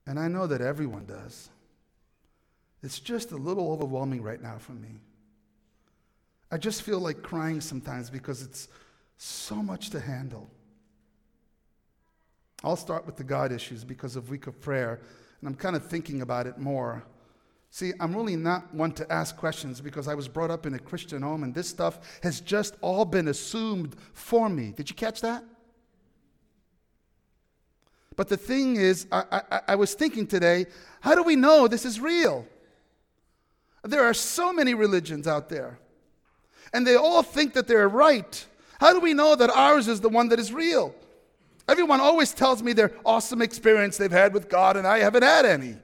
and 0.06 0.18
I 0.18 0.26
know 0.26 0.46
that 0.46 0.62
everyone 0.62 1.04
does. 1.04 1.50
It's 2.82 2.99
just 2.99 3.30
a 3.32 3.37
little 3.37 3.73
overwhelming 3.73 4.23
right 4.23 4.40
now 4.40 4.56
for 4.56 4.73
me. 4.73 5.02
I 6.50 6.56
just 6.56 6.80
feel 6.80 6.99
like 6.99 7.20
crying 7.20 7.61
sometimes 7.61 8.08
because 8.08 8.40
it's 8.40 8.68
so 9.18 9.56
much 9.56 9.90
to 9.90 10.00
handle. 10.00 10.49
I'll 12.62 12.76
start 12.76 13.04
with 13.06 13.16
the 13.16 13.25
God 13.25 13.52
issues 13.52 13.84
because 13.84 14.16
of 14.16 14.30
week 14.30 14.46
of 14.46 14.61
prayer, 14.61 15.00
and 15.40 15.49
I'm 15.49 15.54
kind 15.54 15.76
of 15.76 15.84
thinking 15.87 16.23
about 16.23 16.46
it 16.46 16.58
more. 16.58 17.04
See, 17.70 17.92
I'm 17.99 18.14
really 18.14 18.37
not 18.37 18.73
one 18.73 18.92
to 18.92 19.12
ask 19.12 19.37
questions 19.37 19.80
because 19.80 20.06
I 20.06 20.14
was 20.14 20.28
brought 20.28 20.50
up 20.50 20.64
in 20.64 20.75
a 20.75 20.78
Christian 20.78 21.23
home, 21.23 21.42
and 21.42 21.52
this 21.52 21.68
stuff 21.68 21.99
has 22.23 22.40
just 22.40 22.76
all 22.80 23.04
been 23.04 23.28
assumed 23.28 23.96
for 24.12 24.49
me. 24.49 24.73
Did 24.76 24.88
you 24.88 24.94
catch 24.96 25.20
that? 25.23 25.42
But 28.16 28.28
the 28.28 28.37
thing 28.37 28.76
is, 28.76 29.06
I, 29.11 29.42
I, 29.50 29.61
I 29.68 29.75
was 29.75 29.94
thinking 29.94 30.26
today, 30.26 30.66
how 31.00 31.14
do 31.16 31.23
we 31.25 31.34
know 31.34 31.66
this 31.66 31.84
is 31.84 31.99
real? 31.99 32.46
There 33.82 34.04
are 34.04 34.14
so 34.14 34.52
many 34.52 34.73
religions 34.75 35.26
out 35.26 35.49
there, 35.49 35.78
and 36.73 36.87
they 36.87 36.94
all 36.94 37.23
think 37.23 37.54
that 37.54 37.66
they're 37.66 37.88
right. 37.88 38.46
How 38.78 38.92
do 38.92 39.00
we 39.00 39.14
know 39.14 39.34
that 39.34 39.50
ours 39.50 39.88
is 39.88 40.00
the 40.00 40.08
one 40.08 40.28
that 40.28 40.38
is 40.38 40.52
real? 40.52 40.94
Everyone 41.66 42.00
always 42.00 42.33
tells 42.33 42.62
me 42.62 42.73
their 42.73 42.92
awesome 43.04 43.40
experience 43.40 43.97
they've 43.97 44.11
had 44.11 44.35
with 44.35 44.49
God, 44.49 44.76
and 44.76 44.87
I 44.87 44.99
haven't 44.99 45.23
had 45.23 45.47
any. 45.47 45.76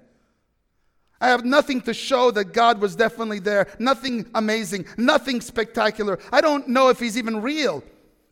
I 1.21 1.29
have 1.29 1.45
nothing 1.45 1.81
to 1.83 1.95
show 1.95 2.31
that 2.31 2.53
God 2.53 2.81
was 2.81 2.97
definitely 2.97 3.41
there, 3.41 3.67
nothing 3.79 4.27
amazing, 4.35 4.87
nothing 4.97 5.41
spectacular. 5.41 6.19
I 6.33 6.41
don't 6.41 6.69
know 6.69 6.89
if 6.89 6.99
He's 6.99 7.19
even 7.19 7.43
real. 7.43 7.83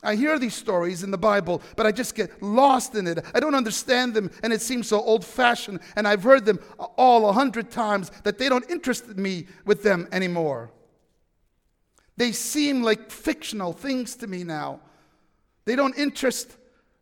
I 0.02 0.14
hear 0.14 0.38
these 0.38 0.54
stories 0.54 1.02
in 1.02 1.10
the 1.10 1.18
Bible, 1.18 1.60
but 1.74 1.84
I 1.84 1.92
just 1.92 2.14
get 2.14 2.40
lost 2.42 2.94
in 2.94 3.06
it. 3.06 3.24
I 3.34 3.40
don't 3.40 3.54
understand 3.54 4.14
them, 4.14 4.30
and 4.42 4.52
it 4.52 4.62
seems 4.62 4.86
so 4.86 5.00
old 5.00 5.24
fashioned, 5.24 5.80
and 5.96 6.06
I've 6.06 6.22
heard 6.22 6.44
them 6.44 6.60
all 6.96 7.28
a 7.28 7.32
hundred 7.32 7.70
times 7.70 8.10
that 8.22 8.38
they 8.38 8.48
don't 8.48 8.68
interest 8.70 9.16
me 9.16 9.46
with 9.64 9.82
them 9.82 10.06
anymore. 10.12 10.70
They 12.16 12.32
seem 12.32 12.82
like 12.82 13.10
fictional 13.10 13.72
things 13.72 14.14
to 14.16 14.26
me 14.26 14.44
now. 14.44 14.80
They 15.64 15.76
don't 15.76 15.96
interest 15.98 16.56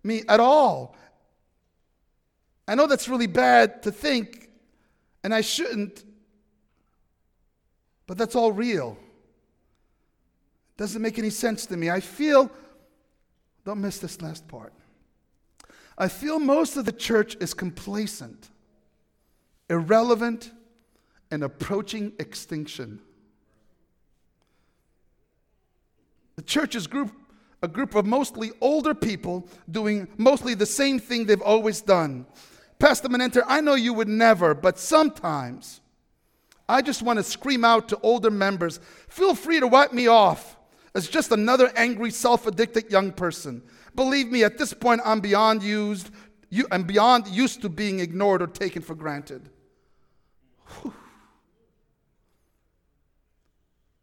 me 0.06 0.22
at 0.28 0.40
all. 0.40 0.96
I 2.68 2.74
know 2.74 2.86
that's 2.86 3.08
really 3.08 3.26
bad 3.26 3.82
to 3.82 3.92
think, 3.92 4.48
and 5.22 5.34
I 5.34 5.40
shouldn't, 5.40 6.04
but 8.06 8.16
that's 8.16 8.34
all 8.34 8.52
real. 8.52 8.96
It 10.74 10.78
doesn't 10.78 11.02
make 11.02 11.18
any 11.18 11.30
sense 11.30 11.66
to 11.66 11.76
me. 11.76 11.90
I 11.90 12.00
feel, 12.00 12.50
don't 13.64 13.80
miss 13.80 13.98
this 13.98 14.20
last 14.22 14.46
part. 14.48 14.72
I 15.98 16.08
feel 16.08 16.38
most 16.38 16.76
of 16.76 16.84
the 16.84 16.92
church 16.92 17.36
is 17.40 17.54
complacent, 17.54 18.50
irrelevant, 19.70 20.52
and 21.30 21.42
approaching 21.42 22.12
extinction. 22.18 23.00
The 26.36 26.42
church 26.42 26.74
is 26.74 26.86
group 26.86 27.12
a 27.66 27.68
group 27.68 27.96
of 27.96 28.06
mostly 28.06 28.52
older 28.60 28.94
people 28.94 29.44
doing 29.68 30.06
mostly 30.16 30.54
the 30.54 30.64
same 30.64 31.00
thing 31.00 31.26
they've 31.26 31.42
always 31.42 31.80
done. 31.80 32.24
Pastor 32.78 33.08
Menenter, 33.08 33.42
I 33.48 33.60
know 33.60 33.74
you 33.74 33.92
would 33.92 34.06
never, 34.06 34.54
but 34.54 34.78
sometimes 34.78 35.80
I 36.68 36.80
just 36.80 37.02
want 37.02 37.18
to 37.18 37.24
scream 37.24 37.64
out 37.64 37.88
to 37.88 37.98
older 38.02 38.30
members 38.30 38.78
feel 39.08 39.34
free 39.34 39.58
to 39.58 39.66
wipe 39.66 39.92
me 39.92 40.06
off 40.06 40.56
as 40.94 41.08
just 41.08 41.32
another 41.32 41.72
angry, 41.74 42.12
self 42.12 42.46
addicted 42.46 42.88
young 42.90 43.10
person. 43.10 43.62
Believe 43.96 44.30
me, 44.30 44.44
at 44.44 44.58
this 44.58 44.72
point, 44.72 45.00
I'm 45.04 45.20
beyond 45.20 45.62
used. 45.62 46.10
You, 46.48 46.68
I'm 46.70 46.84
beyond 46.84 47.26
used 47.26 47.62
to 47.62 47.68
being 47.68 47.98
ignored 47.98 48.42
or 48.42 48.46
taken 48.46 48.80
for 48.80 48.94
granted. 48.94 49.50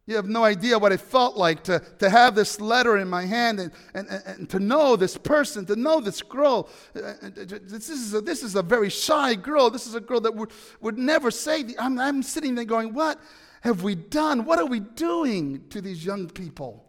You 0.06 0.18
have 0.18 0.28
no 0.28 0.44
idea 0.44 0.78
what 0.78 0.92
it 0.92 1.00
felt 1.00 1.38
like 1.38 1.64
to, 1.64 1.80
to 2.00 2.10
have 2.10 2.36
this 2.36 2.60
letter 2.60 2.98
in 2.98 3.10
my 3.10 3.26
hand 3.26 3.62
and, 3.62 3.72
and, 3.94 4.08
and 4.26 4.50
to 4.50 4.60
know 4.60 4.98
this 4.98 5.18
person, 5.18 5.66
to 5.68 5.78
know 5.78 6.02
this 6.02 6.22
girl. 6.22 6.68
This 6.94 7.90
is, 7.90 8.14
a, 8.14 8.20
this 8.20 8.44
is 8.44 8.56
a 8.56 8.62
very 8.62 8.90
shy 8.90 9.36
girl. 9.36 9.70
This 9.70 9.88
is 9.88 9.96
a 9.96 10.02
girl 10.02 10.20
that 10.22 10.36
would, 10.36 10.52
would 10.82 10.98
never 10.98 11.32
say, 11.32 11.64
I'm, 11.80 11.98
I'm 12.00 12.22
sitting 12.22 12.56
there 12.56 12.66
going, 12.66 12.94
What 12.94 13.18
have 13.62 13.84
we 13.84 13.96
done? 13.96 14.44
What 14.44 14.60
are 14.60 14.66
we 14.66 14.82
doing 14.82 15.70
to 15.70 15.80
these 15.80 16.04
young 16.04 16.30
people? 16.30 16.86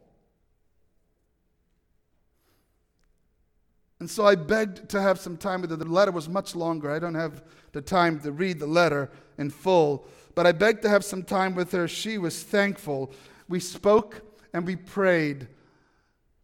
And 4.01 4.11
so 4.11 4.27
I 4.27 4.35
begged 4.35 4.89
to 4.89 5.01
have 5.01 5.21
some 5.21 5.37
time 5.37 5.61
with 5.61 5.71
her. 5.71 5.77
The 5.77 5.85
letter 5.85 6.11
was 6.11 6.29
much 6.29 6.57
longer. 6.57 6.91
I 6.91 6.99
don't 6.99 7.15
have 7.15 7.45
the 7.71 7.81
time 7.81 8.19
to 8.21 8.33
read 8.33 8.59
the 8.59 8.67
letter 8.67 9.11
in 9.39 9.51
full 9.51 10.09
but 10.35 10.47
I 10.47 10.53
begged 10.53 10.83
to 10.83 10.89
have 10.89 11.05
some 11.05 11.23
time 11.23 11.55
with 11.55 11.73
her. 11.73 11.87
She 11.89 12.19
was 12.19 12.43
thankful. 12.43 13.13
We 13.49 13.61
spoke 13.61 14.23
and 14.53 14.67
we 14.67 14.77
prayed 14.77 15.49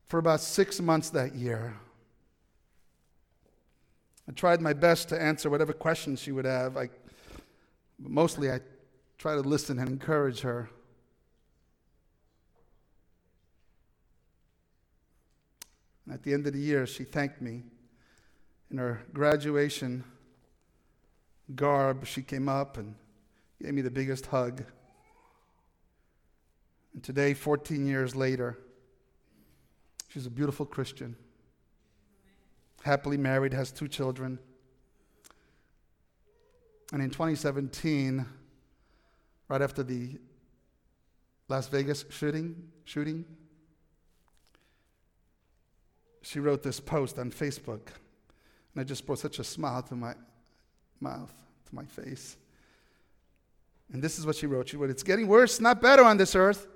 for 0.06 0.18
about 0.18 0.40
six 0.40 0.80
months 0.80 1.10
that 1.10 1.34
year. 1.34 1.76
I 4.28 4.32
tried 4.32 4.60
my 4.60 4.72
best 4.72 5.08
to 5.08 5.20
answer 5.20 5.50
whatever 5.50 5.72
questions 5.72 6.20
she 6.20 6.32
would 6.32 6.44
have. 6.44 6.76
I, 6.76 6.88
mostly, 7.98 8.50
I 8.50 8.60
try 9.18 9.34
to 9.34 9.40
listen 9.40 9.78
and 9.78 9.88
encourage 9.88 10.40
her. 10.40 10.70
And 16.04 16.14
at 16.14 16.22
the 16.22 16.32
end 16.32 16.46
of 16.46 16.52
the 16.52 16.60
year, 16.60 16.86
she 16.86 17.04
thanked 17.04 17.40
me. 17.40 17.62
In 18.70 18.78
her 18.78 19.02
graduation 19.12 20.04
garb, 21.56 22.06
she 22.06 22.22
came 22.22 22.48
up 22.48 22.76
and 22.76 22.94
gave 23.62 23.74
me 23.74 23.82
the 23.82 23.90
biggest 23.90 24.26
hug. 24.26 24.62
And 26.94 27.02
today, 27.02 27.34
14 27.34 27.86
years 27.86 28.16
later, 28.16 28.58
she's 30.08 30.26
a 30.26 30.30
beautiful 30.30 30.66
Christian, 30.66 31.16
happily 32.82 33.16
married, 33.16 33.52
has 33.52 33.70
two 33.70 33.88
children. 33.88 34.38
And 36.92 37.02
in 37.02 37.10
2017, 37.10 38.26
right 39.48 39.62
after 39.62 39.82
the 39.82 40.18
Las 41.48 41.68
Vegas 41.68 42.04
shooting, 42.10 42.70
shooting, 42.84 43.24
she 46.22 46.40
wrote 46.40 46.62
this 46.62 46.80
post 46.80 47.18
on 47.18 47.30
Facebook, 47.30 47.88
and 48.74 48.82
it 48.82 48.84
just 48.84 49.06
brought 49.06 49.18
such 49.18 49.38
a 49.38 49.44
smile 49.44 49.82
to 49.84 49.94
my 49.94 50.14
mouth, 51.00 51.32
to 51.66 51.74
my 51.74 51.84
face. 51.84 52.36
And 53.92 54.02
this 54.02 54.18
is 54.18 54.26
what 54.26 54.36
she 54.36 54.46
wrote. 54.46 54.68
She 54.68 54.76
wrote, 54.76 54.90
It's 54.90 55.02
getting 55.02 55.26
worse, 55.26 55.60
not 55.60 55.82
better 55.82 56.04
on 56.04 56.16
this 56.16 56.34
earth. 56.34 56.66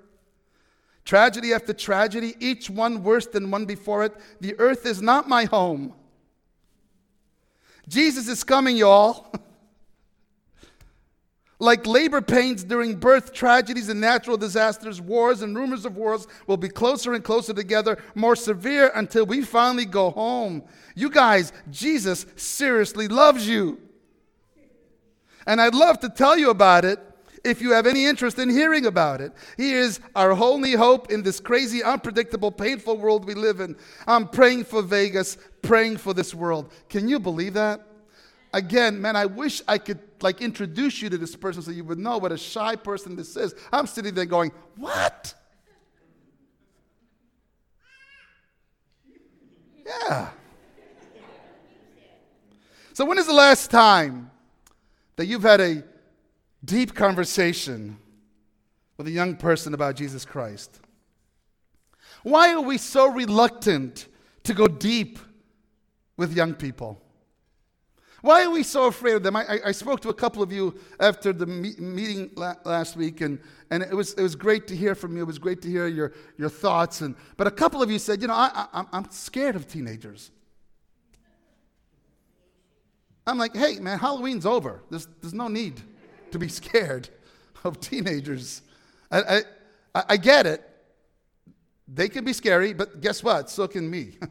Tragedy 1.05 1.53
after 1.53 1.71
tragedy, 1.71 2.35
each 2.39 2.69
one 2.69 3.03
worse 3.03 3.27
than 3.27 3.51
one 3.51 3.65
before 3.65 4.03
it. 4.03 4.13
The 4.41 4.55
earth 4.59 4.85
is 4.85 5.01
not 5.01 5.29
my 5.29 5.45
home. 5.45 5.93
Jesus 7.87 8.27
is 8.27 8.43
coming, 8.43 8.75
y'all. 8.75 9.31
like 11.59 11.85
labor 11.85 12.21
pains 12.21 12.63
during 12.63 12.95
birth, 12.95 13.31
tragedies 13.31 13.87
and 13.87 14.01
natural 14.01 14.35
disasters, 14.35 14.99
wars 14.99 15.43
and 15.43 15.55
rumors 15.55 15.85
of 15.85 15.95
wars 15.95 16.27
will 16.47 16.57
be 16.57 16.69
closer 16.69 17.13
and 17.13 17.23
closer 17.23 17.53
together, 17.53 18.01
more 18.15 18.35
severe 18.35 18.91
until 18.95 19.27
we 19.27 19.43
finally 19.43 19.85
go 19.85 20.09
home. 20.09 20.63
You 20.95 21.11
guys, 21.11 21.53
Jesus 21.69 22.25
seriously 22.35 23.07
loves 23.07 23.47
you. 23.47 23.79
And 25.45 25.61
I'd 25.61 25.75
love 25.75 25.99
to 25.99 26.09
tell 26.09 26.37
you 26.37 26.49
about 26.49 26.85
it 26.85 26.99
if 27.43 27.61
you 27.61 27.71
have 27.73 27.85
any 27.85 28.05
interest 28.05 28.39
in 28.39 28.49
hearing 28.49 28.87
about 28.87 29.21
it. 29.21 29.31
He 29.57 29.73
is 29.73 29.99
our 30.15 30.31
only 30.31 30.73
hope 30.73 31.11
in 31.11 31.21
this 31.21 31.39
crazy, 31.39 31.83
unpredictable, 31.83 32.51
painful 32.51 32.97
world 32.97 33.25
we 33.25 33.35
live 33.35 33.59
in. 33.59 33.75
I'm 34.07 34.27
praying 34.27 34.65
for 34.65 34.81
Vegas, 34.81 35.37
praying 35.61 35.97
for 35.97 36.13
this 36.13 36.33
world. 36.33 36.71
Can 36.89 37.07
you 37.07 37.19
believe 37.19 37.53
that? 37.53 37.85
Again, 38.53 39.01
man, 39.01 39.15
I 39.15 39.25
wish 39.25 39.61
I 39.67 39.77
could 39.77 39.99
like 40.21 40.41
introduce 40.41 41.01
you 41.01 41.09
to 41.09 41.17
this 41.17 41.35
person 41.35 41.61
so 41.61 41.71
you 41.71 41.83
would 41.83 41.99
know 41.99 42.17
what 42.17 42.31
a 42.31 42.37
shy 42.37 42.75
person 42.75 43.15
this 43.15 43.35
is. 43.35 43.53
I'm 43.71 43.85
sitting 43.85 44.13
there 44.13 44.25
going, 44.25 44.51
"What?" 44.77 45.33
Yeah. 49.85 50.29
So 52.93 53.03
when 53.03 53.19
is 53.19 53.27
the 53.27 53.33
last 53.33 53.69
time 53.69 54.31
that 55.15 55.25
you've 55.25 55.43
had 55.43 55.61
a 55.61 55.83
deep 56.63 56.93
conversation 56.93 57.97
with 58.97 59.07
a 59.07 59.11
young 59.11 59.35
person 59.35 59.73
about 59.73 59.95
Jesus 59.95 60.25
Christ. 60.25 60.79
Why 62.23 62.53
are 62.53 62.61
we 62.61 62.77
so 62.77 63.07
reluctant 63.07 64.07
to 64.43 64.53
go 64.53 64.67
deep 64.67 65.19
with 66.17 66.33
young 66.35 66.53
people? 66.53 67.01
Why 68.21 68.43
are 68.43 68.49
we 68.49 68.63
so 68.63 68.87
afraid 68.87 69.13
of 69.13 69.21
them? 69.21 69.35
I, 69.35 69.59
I, 69.65 69.71
spoke 69.71 70.01
to 70.01 70.09
a 70.09 70.13
couple 70.13 70.41
of 70.41 70.51
you 70.51 70.79
after 70.99 71.31
the 71.31 71.45
me- 71.45 71.75
meeting 71.77 72.31
la- 72.35 72.55
last 72.65 72.97
week, 72.97 73.21
and, 73.21 73.39
and 73.69 73.83
it, 73.83 73.93
was, 73.93 74.13
it 74.13 74.23
was 74.23 74.35
great 74.35 74.65
to 74.69 74.75
hear 74.75 74.95
from 74.95 75.15
you. 75.15 75.21
It 75.21 75.27
was 75.27 75.37
great 75.37 75.61
to 75.61 75.69
hear 75.69 75.85
your, 75.85 76.13
your 76.35 76.49
thoughts. 76.49 77.01
And, 77.01 77.13
but 77.37 77.45
a 77.45 77.51
couple 77.51 77.83
of 77.83 77.91
you 77.91 77.99
said, 77.99 78.23
You 78.23 78.27
know, 78.29 78.33
I, 78.33 78.65
I, 78.73 78.85
I'm 78.91 79.11
scared 79.11 79.55
of 79.55 79.67
teenagers. 79.67 80.31
I'm 83.27 83.37
like, 83.37 83.55
Hey, 83.55 83.79
man, 83.79 83.99
Halloween's 83.99 84.45
over. 84.45 84.81
There's, 84.89 85.07
there's 85.21 85.33
no 85.33 85.47
need 85.47 85.81
to 86.31 86.39
be 86.39 86.47
scared 86.47 87.09
of 87.63 87.79
teenagers. 87.79 88.61
I, 89.11 89.43
I, 89.93 90.03
I 90.09 90.17
get 90.17 90.45
it. 90.45 90.69
They 91.87 92.09
can 92.09 92.25
be 92.25 92.33
scary, 92.33 92.73
but 92.73 93.01
guess 93.01 93.23
what? 93.23 93.49
So 93.49 93.67
can 93.67 93.89
me. 93.89 94.17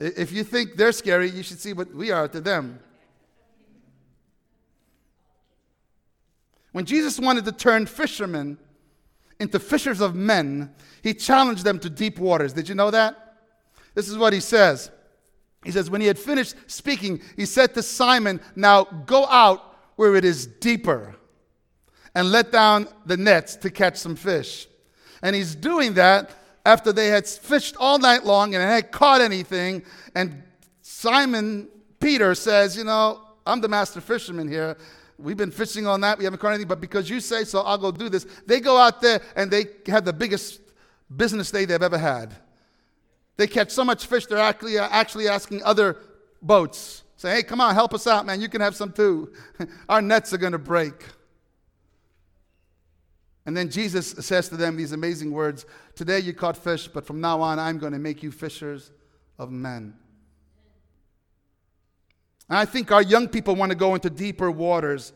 if 0.00 0.32
you 0.32 0.44
think 0.44 0.76
they're 0.76 0.92
scary, 0.92 1.30
you 1.30 1.42
should 1.42 1.58
see 1.58 1.72
what 1.72 1.92
we 1.94 2.10
are 2.10 2.28
to 2.28 2.40
them. 2.40 2.78
When 6.72 6.84
Jesus 6.84 7.18
wanted 7.18 7.46
to 7.46 7.52
turn 7.52 7.86
fishermen 7.86 8.58
into 9.40 9.58
fishers 9.58 10.02
of 10.02 10.14
men, 10.14 10.74
he 11.02 11.14
challenged 11.14 11.64
them 11.64 11.78
to 11.78 11.88
deep 11.88 12.18
waters. 12.18 12.52
Did 12.52 12.68
you 12.68 12.74
know 12.74 12.90
that? 12.90 13.38
This 13.94 14.10
is 14.10 14.18
what 14.18 14.34
he 14.34 14.40
says. 14.40 14.90
He 15.66 15.72
says, 15.72 15.90
When 15.90 16.00
he 16.00 16.06
had 16.06 16.16
finished 16.16 16.54
speaking, 16.68 17.20
he 17.34 17.44
said 17.44 17.74
to 17.74 17.82
Simon, 17.82 18.40
Now 18.54 18.84
go 18.84 19.26
out 19.26 19.76
where 19.96 20.14
it 20.14 20.24
is 20.24 20.46
deeper 20.46 21.16
and 22.14 22.30
let 22.30 22.52
down 22.52 22.86
the 23.04 23.16
nets 23.16 23.56
to 23.56 23.70
catch 23.70 23.96
some 23.96 24.14
fish. 24.14 24.68
And 25.22 25.34
he's 25.34 25.56
doing 25.56 25.94
that 25.94 26.30
after 26.64 26.92
they 26.92 27.08
had 27.08 27.26
fished 27.26 27.76
all 27.80 27.98
night 27.98 28.24
long 28.24 28.54
and 28.54 28.62
had 28.62 28.92
caught 28.92 29.20
anything. 29.20 29.82
And 30.14 30.44
Simon 30.82 31.68
Peter 31.98 32.36
says, 32.36 32.76
You 32.76 32.84
know, 32.84 33.22
I'm 33.44 33.60
the 33.60 33.68
master 33.68 34.00
fisherman 34.00 34.46
here. 34.46 34.76
We've 35.18 35.36
been 35.36 35.50
fishing 35.50 35.84
all 35.84 35.98
night. 35.98 36.18
We 36.18 36.24
haven't 36.24 36.38
caught 36.38 36.50
anything, 36.50 36.68
but 36.68 36.80
because 36.80 37.10
you 37.10 37.18
say 37.18 37.42
so, 37.42 37.62
I'll 37.62 37.76
go 37.76 37.90
do 37.90 38.08
this. 38.08 38.24
They 38.46 38.60
go 38.60 38.76
out 38.76 39.00
there 39.00 39.20
and 39.34 39.50
they 39.50 39.66
have 39.88 40.04
the 40.04 40.12
biggest 40.12 40.60
business 41.16 41.50
day 41.50 41.64
they've 41.64 41.82
ever 41.82 41.98
had. 41.98 42.36
They 43.36 43.46
catch 43.46 43.70
so 43.70 43.84
much 43.84 44.06
fish, 44.06 44.26
they're 44.26 44.38
actually, 44.38 44.78
uh, 44.78 44.88
actually 44.90 45.28
asking 45.28 45.62
other 45.62 45.98
boats, 46.40 47.02
say, 47.16 47.36
hey, 47.36 47.42
come 47.42 47.60
on, 47.60 47.74
help 47.74 47.92
us 47.92 48.06
out, 48.06 48.24
man. 48.24 48.40
You 48.40 48.48
can 48.48 48.60
have 48.60 48.74
some 48.74 48.92
too. 48.92 49.32
Our 49.88 50.00
nets 50.00 50.32
are 50.32 50.38
going 50.38 50.52
to 50.52 50.58
break. 50.58 50.94
And 53.44 53.56
then 53.56 53.70
Jesus 53.70 54.10
says 54.10 54.48
to 54.48 54.56
them 54.56 54.76
these 54.76 54.92
amazing 54.92 55.30
words 55.30 55.66
Today 55.94 56.18
you 56.18 56.34
caught 56.34 56.56
fish, 56.56 56.88
but 56.88 57.06
from 57.06 57.20
now 57.20 57.40
on 57.40 57.58
I'm 57.58 57.78
going 57.78 57.92
to 57.92 57.98
make 57.98 58.22
you 58.22 58.30
fishers 58.32 58.90
of 59.38 59.50
men. 59.50 59.94
And 62.48 62.58
I 62.58 62.64
think 62.64 62.92
our 62.92 63.02
young 63.02 63.28
people 63.28 63.54
want 63.54 63.70
to 63.70 63.76
go 63.76 63.94
into 63.94 64.10
deeper 64.10 64.50
waters. 64.50 65.12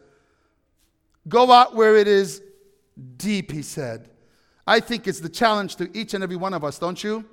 Go 1.28 1.50
out 1.50 1.74
where 1.74 1.96
it 1.96 2.08
is 2.08 2.42
deep, 3.16 3.50
he 3.50 3.62
said. 3.62 4.08
I 4.66 4.80
think 4.80 5.06
it's 5.06 5.20
the 5.20 5.28
challenge 5.28 5.76
to 5.76 5.96
each 5.96 6.14
and 6.14 6.22
every 6.22 6.36
one 6.36 6.54
of 6.54 6.64
us, 6.64 6.78
don't 6.78 7.02
you? 7.02 7.24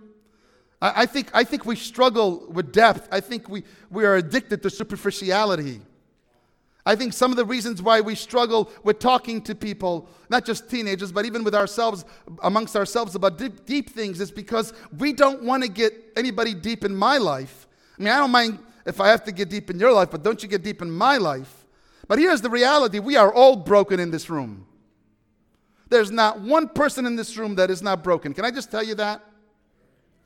I, 0.82 1.04
I 1.04 1.06
think, 1.06 1.30
I 1.34 1.44
think 1.44 1.66
we 1.66 1.76
struggle 1.76 2.46
with 2.50 2.72
depth. 2.72 3.08
I 3.12 3.20
think 3.20 3.50
we, 3.50 3.64
we 3.90 4.06
are 4.06 4.16
addicted 4.16 4.64
to 4.64 4.70
superficiality. 4.70 5.82
I 6.86 6.96
think 6.96 7.12
some 7.12 7.32
of 7.32 7.38
the 7.38 7.44
reasons 7.44 7.82
why 7.82 8.00
we 8.00 8.16
struggle 8.16 8.72
with 8.82 9.00
talking 9.00 9.42
to 9.42 9.54
people, 9.54 10.08
not 10.30 10.46
just 10.46 10.70
teenagers, 10.70 11.12
but 11.12 11.26
even 11.26 11.44
with 11.44 11.54
ourselves, 11.54 12.06
amongst 12.44 12.78
ourselves 12.78 13.14
about 13.14 13.38
deep, 13.38 13.66
deep 13.66 13.90
things, 13.90 14.22
is 14.22 14.32
because 14.32 14.72
we 14.98 15.12
don't 15.12 15.44
want 15.44 15.64
to 15.64 15.70
get 15.70 15.94
anybody 16.16 16.54
deep 16.54 16.86
in 16.86 16.96
my 16.96 17.18
life. 17.18 17.68
I 18.00 18.04
mean, 18.04 18.14
I 18.14 18.20
don't 18.20 18.32
mind 18.32 18.60
if 18.86 19.02
I 19.02 19.10
have 19.10 19.26
to 19.26 19.34
get 19.34 19.50
deep 19.50 19.70
in 19.70 19.78
your 19.80 19.92
life, 19.92 20.12
but 20.12 20.24
don't 20.24 20.42
you 20.42 20.48
get 20.48 20.64
deep 20.64 20.82
in 20.82 20.90
my 20.90 21.18
life. 21.18 21.66
But 22.08 22.20
here's 22.20 22.40
the 22.40 22.50
reality 22.50 23.00
we 23.00 23.18
are 23.18 23.34
all 23.34 23.58
broken 23.58 24.00
in 24.00 24.10
this 24.10 24.30
room. 24.30 24.66
There's 25.90 26.10
not 26.10 26.40
one 26.40 26.70
person 26.70 27.06
in 27.06 27.18
this 27.18 27.36
room 27.36 27.56
that 27.56 27.70
is 27.70 27.82
not 27.82 28.02
broken. 28.02 28.34
Can 28.34 28.46
I 28.46 28.52
just 28.52 28.72
tell 28.72 28.84
you 28.84 28.96
that? 28.96 29.27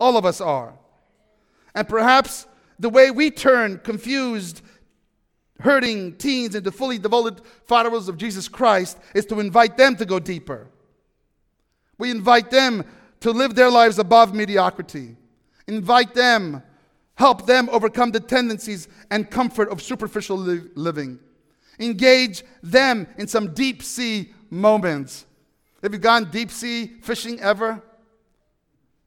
All 0.02 0.18
of 0.18 0.26
us 0.26 0.42
are. 0.42 0.74
And 1.76 1.88
perhaps 1.88 2.48
the 2.80 2.90
way 2.90 3.12
we 3.12 3.30
turn 3.30 3.78
confused 3.78 4.64
hurting 5.60 6.16
teens 6.16 6.56
into 6.56 6.72
fully 6.72 6.98
devoted 6.98 7.40
followers 7.66 8.10
of 8.10 8.18
Jesus 8.18 8.48
Christ 8.48 8.98
is 9.14 9.28
to 9.28 9.40
invite 9.40 9.78
them 9.78 9.96
to 9.98 10.06
go 10.06 10.18
deeper. 10.18 10.68
We 12.00 12.10
invite 12.10 12.50
them 12.50 12.84
to 13.20 13.30
live 13.30 13.54
their 13.54 13.70
lives 13.70 14.00
above 14.00 14.34
mediocrity. 14.34 15.18
Invite 15.68 16.16
them, 16.16 16.64
help 17.14 17.46
them 17.46 17.70
overcome 17.72 18.10
the 18.10 18.20
tendencies 18.20 18.88
and 19.12 19.30
comfort 19.30 19.70
of 19.70 19.84
superficial 19.84 20.36
li- 20.36 20.64
living. 20.74 21.20
Engage 21.80 22.44
them 22.64 23.06
in 23.20 23.28
some 23.28 23.54
deep 23.54 23.84
sea 23.84 24.34
moments. 24.50 25.28
Have 25.84 25.94
you 25.94 26.00
gone 26.00 26.32
deep 26.32 26.50
sea 26.50 26.88
fishing 27.04 27.40
ever? 27.40 27.84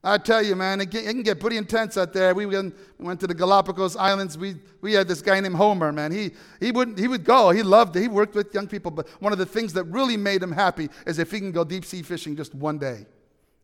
I 0.07 0.19
tell 0.19 0.43
you, 0.43 0.55
man, 0.55 0.83
it, 0.83 0.91
can 0.91 1.23
get 1.23 1.41
pretty 1.41 1.57
intense 1.57 1.97
out 1.97 2.13
there. 2.13 2.35
We 2.35 2.45
went, 2.45 2.75
we 2.99 3.07
went 3.07 3.21
to 3.21 3.27
the 3.27 3.35
Galapagos 3.35 3.97
Islands. 3.97 4.37
We, 4.37 4.57
we 4.83 4.93
had 4.93 5.09
this 5.09 5.23
guy 5.23 5.41
named 5.41 5.57
Homer, 5.57 5.93
man. 5.93 6.13
He, 6.13 6.33
he, 6.61 6.73
would, 6.73 6.99
he 6.99 7.09
would 7.09 7.25
go. 7.25 7.49
He 7.51 7.63
loved 7.63 7.97
it. 7.97 8.03
He 8.03 8.09
worked 8.09 8.35
with 8.35 8.53
young 8.53 8.67
people. 8.67 8.91
But 8.91 9.09
one 9.23 9.33
of 9.33 9.39
the 9.39 9.47
things 9.47 9.73
that 9.73 9.85
really 9.85 10.19
made 10.19 10.43
him 10.43 10.53
happy 10.53 10.91
is 11.07 11.19
if 11.19 11.31
he 11.31 11.41
can 11.41 11.53
go 11.53 11.65
deep 11.65 11.87
sea 11.87 12.03
fishing 12.03 12.37
just 12.37 12.55
one 12.55 12.77
day 12.77 13.07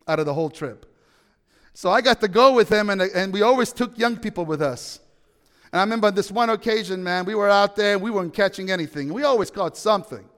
out 0.08 0.18
of 0.18 0.24
the 0.24 0.32
whole 0.32 0.48
trip. 0.48 0.86
So 1.74 1.90
I 1.90 2.00
got 2.00 2.22
to 2.22 2.28
go 2.28 2.54
with 2.54 2.70
him, 2.70 2.88
and, 2.88 3.02
and 3.02 3.32
we 3.32 3.42
always 3.42 3.70
took 3.70 3.98
young 3.98 4.16
people 4.16 4.46
with 4.46 4.62
us. 4.62 4.98
And 5.72 5.80
I 5.80 5.84
remember 5.84 6.10
this 6.10 6.30
one 6.30 6.48
occasion, 6.48 7.04
man, 7.04 7.26
we 7.26 7.34
were 7.34 7.50
out 7.50 7.76
there 7.76 7.92
and 7.94 8.02
we 8.02 8.10
weren't 8.10 8.34
catching 8.34 8.70
anything. 8.70 9.12
We 9.12 9.22
always 9.24 9.50
caught 9.50 9.76
something. 9.76 10.28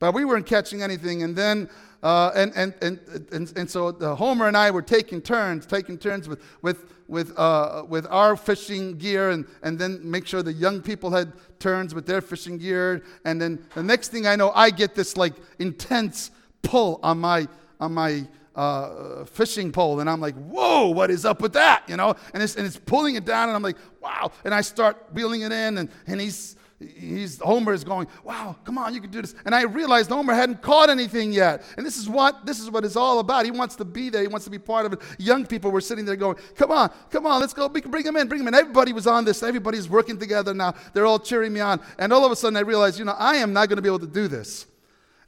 But 0.00 0.14
we 0.14 0.24
weren't 0.24 0.46
catching 0.46 0.82
anything. 0.82 1.22
And 1.22 1.36
then 1.36 1.70
uh, 2.02 2.30
and, 2.34 2.52
and, 2.56 2.74
and, 2.80 2.98
and, 3.32 3.52
and 3.56 3.70
so 3.70 3.92
Homer 4.16 4.48
and 4.48 4.56
I 4.56 4.70
were 4.70 4.82
taking 4.82 5.20
turns, 5.20 5.66
taking 5.66 5.98
turns 5.98 6.28
with, 6.28 6.42
with, 6.62 6.92
with, 7.08 7.38
uh, 7.38 7.84
with 7.88 8.06
our 8.08 8.36
fishing 8.36 8.96
gear, 8.96 9.30
and, 9.30 9.44
and 9.62 9.78
then 9.78 10.00
make 10.02 10.26
sure 10.26 10.42
the 10.42 10.52
young 10.52 10.80
people 10.80 11.10
had 11.10 11.32
turns 11.58 11.94
with 11.94 12.06
their 12.06 12.20
fishing 12.20 12.56
gear. 12.56 13.02
And 13.24 13.40
then 13.40 13.66
the 13.74 13.82
next 13.82 14.08
thing 14.08 14.26
I 14.26 14.36
know, 14.36 14.50
I 14.54 14.70
get 14.70 14.94
this 14.94 15.16
like 15.16 15.34
intense 15.58 16.30
pull 16.62 17.00
on 17.02 17.18
my, 17.18 17.48
on 17.80 17.92
my 17.92 18.26
uh, 18.56 19.24
fishing 19.24 19.70
pole, 19.70 20.00
and 20.00 20.08
I'm 20.08 20.20
like, 20.20 20.34
whoa, 20.34 20.88
what 20.88 21.10
is 21.10 21.24
up 21.24 21.40
with 21.40 21.52
that? 21.52 21.82
You 21.86 21.96
know, 21.96 22.14
and 22.34 22.42
it's, 22.42 22.56
and 22.56 22.66
it's 22.66 22.78
pulling 22.78 23.14
it 23.14 23.24
down, 23.24 23.48
and 23.48 23.56
I'm 23.56 23.62
like, 23.62 23.76
wow. 24.00 24.32
And 24.44 24.54
I 24.54 24.60
start 24.62 24.96
reeling 25.12 25.42
it 25.42 25.52
in, 25.52 25.78
and, 25.78 25.88
and 26.06 26.20
he's 26.20 26.56
he's 26.80 27.38
Homer 27.40 27.72
is 27.72 27.84
going, 27.84 28.08
wow, 28.24 28.56
come 28.64 28.78
on, 28.78 28.94
you 28.94 29.00
can 29.00 29.10
do 29.10 29.20
this. 29.20 29.34
And 29.44 29.54
I 29.54 29.62
realized 29.62 30.10
Homer 30.10 30.32
hadn't 30.32 30.62
caught 30.62 30.88
anything 30.88 31.32
yet. 31.32 31.62
And 31.76 31.84
this 31.84 31.98
is 31.98 32.08
what 32.08 32.46
this 32.46 32.58
is 32.58 32.70
what 32.70 32.84
it's 32.84 32.96
all 32.96 33.18
about. 33.18 33.44
He 33.44 33.50
wants 33.50 33.76
to 33.76 33.84
be 33.84 34.08
there. 34.08 34.22
He 34.22 34.28
wants 34.28 34.44
to 34.44 34.50
be 34.50 34.58
part 34.58 34.86
of 34.86 34.94
it. 34.94 35.00
Young 35.18 35.46
people 35.46 35.70
were 35.70 35.82
sitting 35.82 36.04
there 36.04 36.16
going, 36.16 36.36
come 36.54 36.70
on, 36.70 36.90
come 37.10 37.26
on, 37.26 37.40
let's 37.40 37.52
go. 37.52 37.66
We 37.66 37.80
can 37.80 37.90
bring 37.90 38.06
him 38.06 38.16
in, 38.16 38.28
bring 38.28 38.40
him 38.40 38.48
in. 38.48 38.54
Everybody 38.54 38.92
was 38.92 39.06
on 39.06 39.24
this. 39.24 39.42
Everybody's 39.42 39.88
working 39.88 40.18
together 40.18 40.54
now. 40.54 40.74
They're 40.94 41.06
all 41.06 41.18
cheering 41.18 41.52
me 41.52 41.60
on. 41.60 41.80
And 41.98 42.12
all 42.12 42.24
of 42.24 42.32
a 42.32 42.36
sudden 42.36 42.56
I 42.56 42.60
realized, 42.60 42.98
you 42.98 43.04
know, 43.04 43.16
I 43.18 43.36
am 43.36 43.52
not 43.52 43.68
going 43.68 43.76
to 43.76 43.82
be 43.82 43.88
able 43.88 44.00
to 44.00 44.06
do 44.06 44.26
this. 44.26 44.66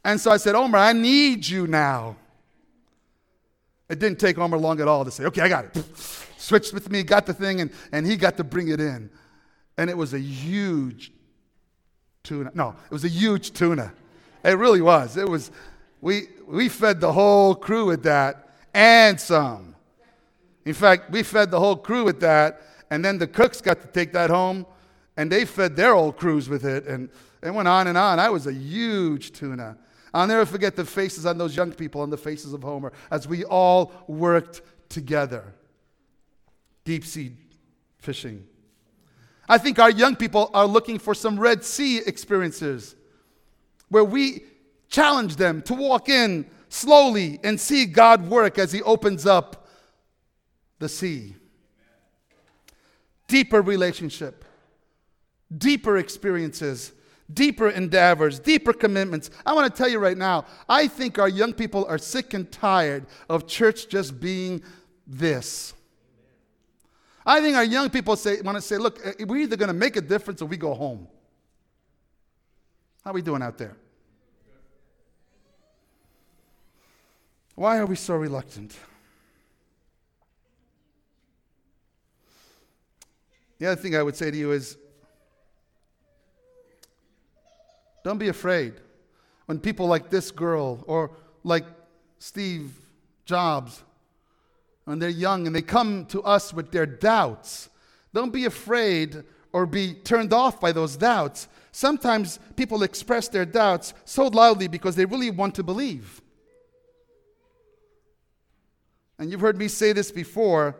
And 0.03 0.19
so 0.19 0.31
I 0.31 0.37
said, 0.37 0.55
Homer, 0.55 0.79
I 0.79 0.93
need 0.93 1.47
you 1.47 1.67
now. 1.67 2.17
It 3.89 3.99
didn't 3.99 4.19
take 4.19 4.37
Homer 4.37 4.57
long 4.57 4.81
at 4.81 4.87
all 4.87 5.05
to 5.05 5.11
say, 5.11 5.25
okay, 5.25 5.41
I 5.41 5.49
got 5.49 5.65
it. 5.65 5.83
Switched 6.37 6.73
with 6.73 6.89
me, 6.89 7.03
got 7.03 7.25
the 7.25 7.33
thing, 7.33 7.61
and, 7.61 7.71
and 7.91 8.05
he 8.05 8.17
got 8.17 8.37
to 8.37 8.43
bring 8.43 8.69
it 8.69 8.81
in. 8.81 9.09
And 9.77 9.89
it 9.89 9.95
was 9.95 10.13
a 10.13 10.19
huge 10.19 11.11
tuna. 12.23 12.51
No, 12.53 12.75
it 12.85 12.91
was 12.91 13.03
a 13.03 13.09
huge 13.09 13.51
tuna. 13.51 13.93
It 14.43 14.57
really 14.57 14.81
was. 14.81 15.17
It 15.17 15.27
was, 15.27 15.51
we, 16.01 16.27
we 16.47 16.69
fed 16.69 17.01
the 17.01 17.11
whole 17.11 17.53
crew 17.53 17.85
with 17.85 18.03
that 18.03 18.49
and 18.73 19.19
some. 19.19 19.75
In 20.65 20.73
fact, 20.73 21.11
we 21.11 21.23
fed 21.23 21.51
the 21.51 21.59
whole 21.59 21.75
crew 21.75 22.05
with 22.05 22.21
that, 22.21 22.61
and 22.89 23.03
then 23.03 23.17
the 23.17 23.27
cooks 23.27 23.59
got 23.59 23.81
to 23.81 23.87
take 23.87 24.13
that 24.13 24.29
home, 24.29 24.65
and 25.17 25.31
they 25.31 25.45
fed 25.45 25.75
their 25.75 25.93
old 25.93 26.17
crews 26.17 26.47
with 26.47 26.65
it, 26.65 26.87
and 26.87 27.09
it 27.41 27.53
went 27.53 27.67
on 27.67 27.87
and 27.87 27.97
on. 27.97 28.19
I 28.19 28.29
was 28.29 28.47
a 28.47 28.53
huge 28.53 29.33
tuna. 29.33 29.77
I'll 30.13 30.27
never 30.27 30.45
forget 30.45 30.75
the 30.75 30.85
faces 30.85 31.25
on 31.25 31.37
those 31.37 31.55
young 31.55 31.71
people 31.71 32.03
and 32.03 32.13
the 32.13 32.17
faces 32.17 32.53
of 32.53 32.63
Homer 32.63 32.93
as 33.11 33.27
we 33.27 33.43
all 33.43 33.91
worked 34.07 34.61
together. 34.87 35.53
Deep 36.85 37.03
sea 37.03 37.33
fishing. 37.97 38.45
I 39.53 39.59
think 39.59 39.77
our 39.77 39.91
young 39.91 40.15
people 40.15 40.49
are 40.55 40.65
looking 40.65 40.97
for 40.97 41.13
some 41.13 41.39
Red 41.39 41.63
Sea 41.63 41.99
experiences 41.99 42.95
where 43.89 44.03
we 44.03 44.45
challenge 44.89 45.35
them 45.35 45.61
to 45.63 45.75
walk 45.75 46.09
in 46.09 46.47
slowly 46.69 47.39
and 47.43 47.59
see 47.59 47.85
God 47.85 48.27
work 48.27 48.57
as 48.57 48.71
He 48.71 48.81
opens 48.81 49.27
up 49.27 49.67
the 50.79 50.89
sea. 50.89 51.35
Deeper 53.27 53.61
relationship, 53.61 54.43
deeper 55.55 55.97
experiences 55.97 56.91
deeper 57.31 57.69
endeavors, 57.69 58.37
deeper 58.37 58.73
commitments. 58.73 59.29
I 59.45 59.53
want 59.53 59.73
to 59.73 59.75
tell 59.75 59.89
you 59.89 59.97
right 59.97 60.17
now, 60.17 60.45
I 60.67 60.87
think 60.87 61.17
our 61.17 61.29
young 61.29 61.53
people 61.53 61.85
are 61.85 61.97
sick 61.97 62.33
and 62.33 62.51
tired 62.51 63.05
of 63.29 63.47
church 63.47 63.87
just 63.87 64.19
being 64.19 64.61
this. 65.07 65.73
I 67.25 67.39
think 67.41 67.55
our 67.55 67.63
young 67.63 67.89
people 67.89 68.15
say, 68.15 68.41
want 68.41 68.57
to 68.57 68.61
say, 68.61 68.77
look, 68.77 68.99
eh, 69.03 69.23
we're 69.25 69.37
either 69.43 69.55
going 69.55 69.69
to 69.69 69.73
make 69.73 69.95
a 69.95 70.01
difference 70.01 70.41
or 70.41 70.45
we 70.45 70.57
go 70.57 70.73
home. 70.73 71.07
How 73.03 73.11
are 73.11 73.13
we 73.13 73.21
doing 73.21 73.41
out 73.41 73.57
there? 73.57 73.75
Why 77.55 77.77
are 77.77 77.85
we 77.85 77.95
so 77.95 78.15
reluctant? 78.15 78.75
The 83.59 83.67
other 83.67 83.81
thing 83.81 83.95
I 83.95 84.03
would 84.03 84.15
say 84.15 84.31
to 84.31 84.35
you 84.35 84.51
is 84.51 84.77
don't 88.03 88.17
be 88.17 88.27
afraid 88.27 88.73
when 89.45 89.59
people 89.59 89.87
like 89.87 90.09
this 90.09 90.31
girl 90.31 90.83
or 90.87 91.11
like 91.43 91.65
Steve 92.19 92.73
Jobs, 93.25 93.83
when 94.85 94.99
they're 94.99 95.09
young 95.09 95.47
and 95.47 95.55
they 95.55 95.61
come 95.61 96.05
to 96.07 96.21
us 96.23 96.53
with 96.53 96.71
their 96.71 96.85
doubts, 96.85 97.69
don't 98.13 98.33
be 98.33 98.45
afraid 98.45 99.23
or 99.51 99.65
be 99.65 99.93
turned 99.93 100.33
off 100.33 100.59
by 100.59 100.71
those 100.71 100.97
doubts. 100.97 101.47
Sometimes 101.71 102.39
people 102.55 102.83
express 102.83 103.27
their 103.27 103.45
doubts 103.45 103.93
so 104.05 104.27
loudly 104.27 104.67
because 104.67 104.95
they 104.95 105.05
really 105.05 105.31
want 105.31 105.55
to 105.55 105.63
believe. 105.63 106.21
And 109.17 109.31
you've 109.31 109.41
heard 109.41 109.57
me 109.57 109.67
say 109.67 109.93
this 109.93 110.11
before, 110.11 110.75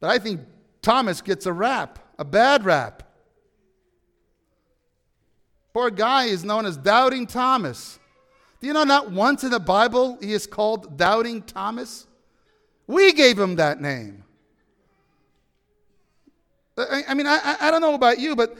but 0.00 0.10
I 0.10 0.18
think 0.18 0.40
Thomas 0.82 1.20
gets 1.20 1.46
a 1.46 1.52
rap, 1.52 1.98
a 2.18 2.24
bad 2.24 2.64
rap. 2.64 3.02
Poor 5.72 5.90
guy 5.90 6.24
is 6.24 6.44
known 6.44 6.66
as 6.66 6.76
Doubting 6.76 7.26
Thomas. 7.26 7.98
Do 8.60 8.68
you 8.68 8.72
know 8.72 8.84
not 8.84 9.10
once 9.10 9.42
in 9.42 9.50
the 9.50 9.60
Bible 9.60 10.16
he 10.20 10.32
is 10.32 10.46
called 10.46 10.96
Doubting 10.96 11.42
Thomas? 11.42 12.06
We 12.86 13.12
gave 13.12 13.38
him 13.38 13.56
that 13.56 13.80
name. 13.80 14.24
I, 16.76 17.02
I 17.08 17.14
mean, 17.14 17.26
I, 17.26 17.56
I 17.60 17.70
don't 17.70 17.80
know 17.80 17.94
about 17.94 18.18
you, 18.18 18.34
but 18.34 18.56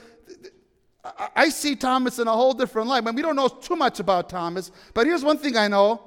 I 1.37 1.49
see 1.51 1.77
Thomas 1.77 2.19
in 2.19 2.29
a 2.29 2.33
whole 2.33 2.55
different 2.55 2.89
light. 2.89 3.03
I 3.03 3.07
mean, 3.07 3.15
we 3.15 3.23
don't 3.23 3.37
know 3.37 3.49
too 3.49 3.77
much 3.77 4.01
about 4.01 4.31
Thomas, 4.31 4.71
but 4.95 5.07
here's 5.07 5.25
one 5.25 5.37
thing 5.37 5.57
I 5.57 5.69
know 5.69 6.01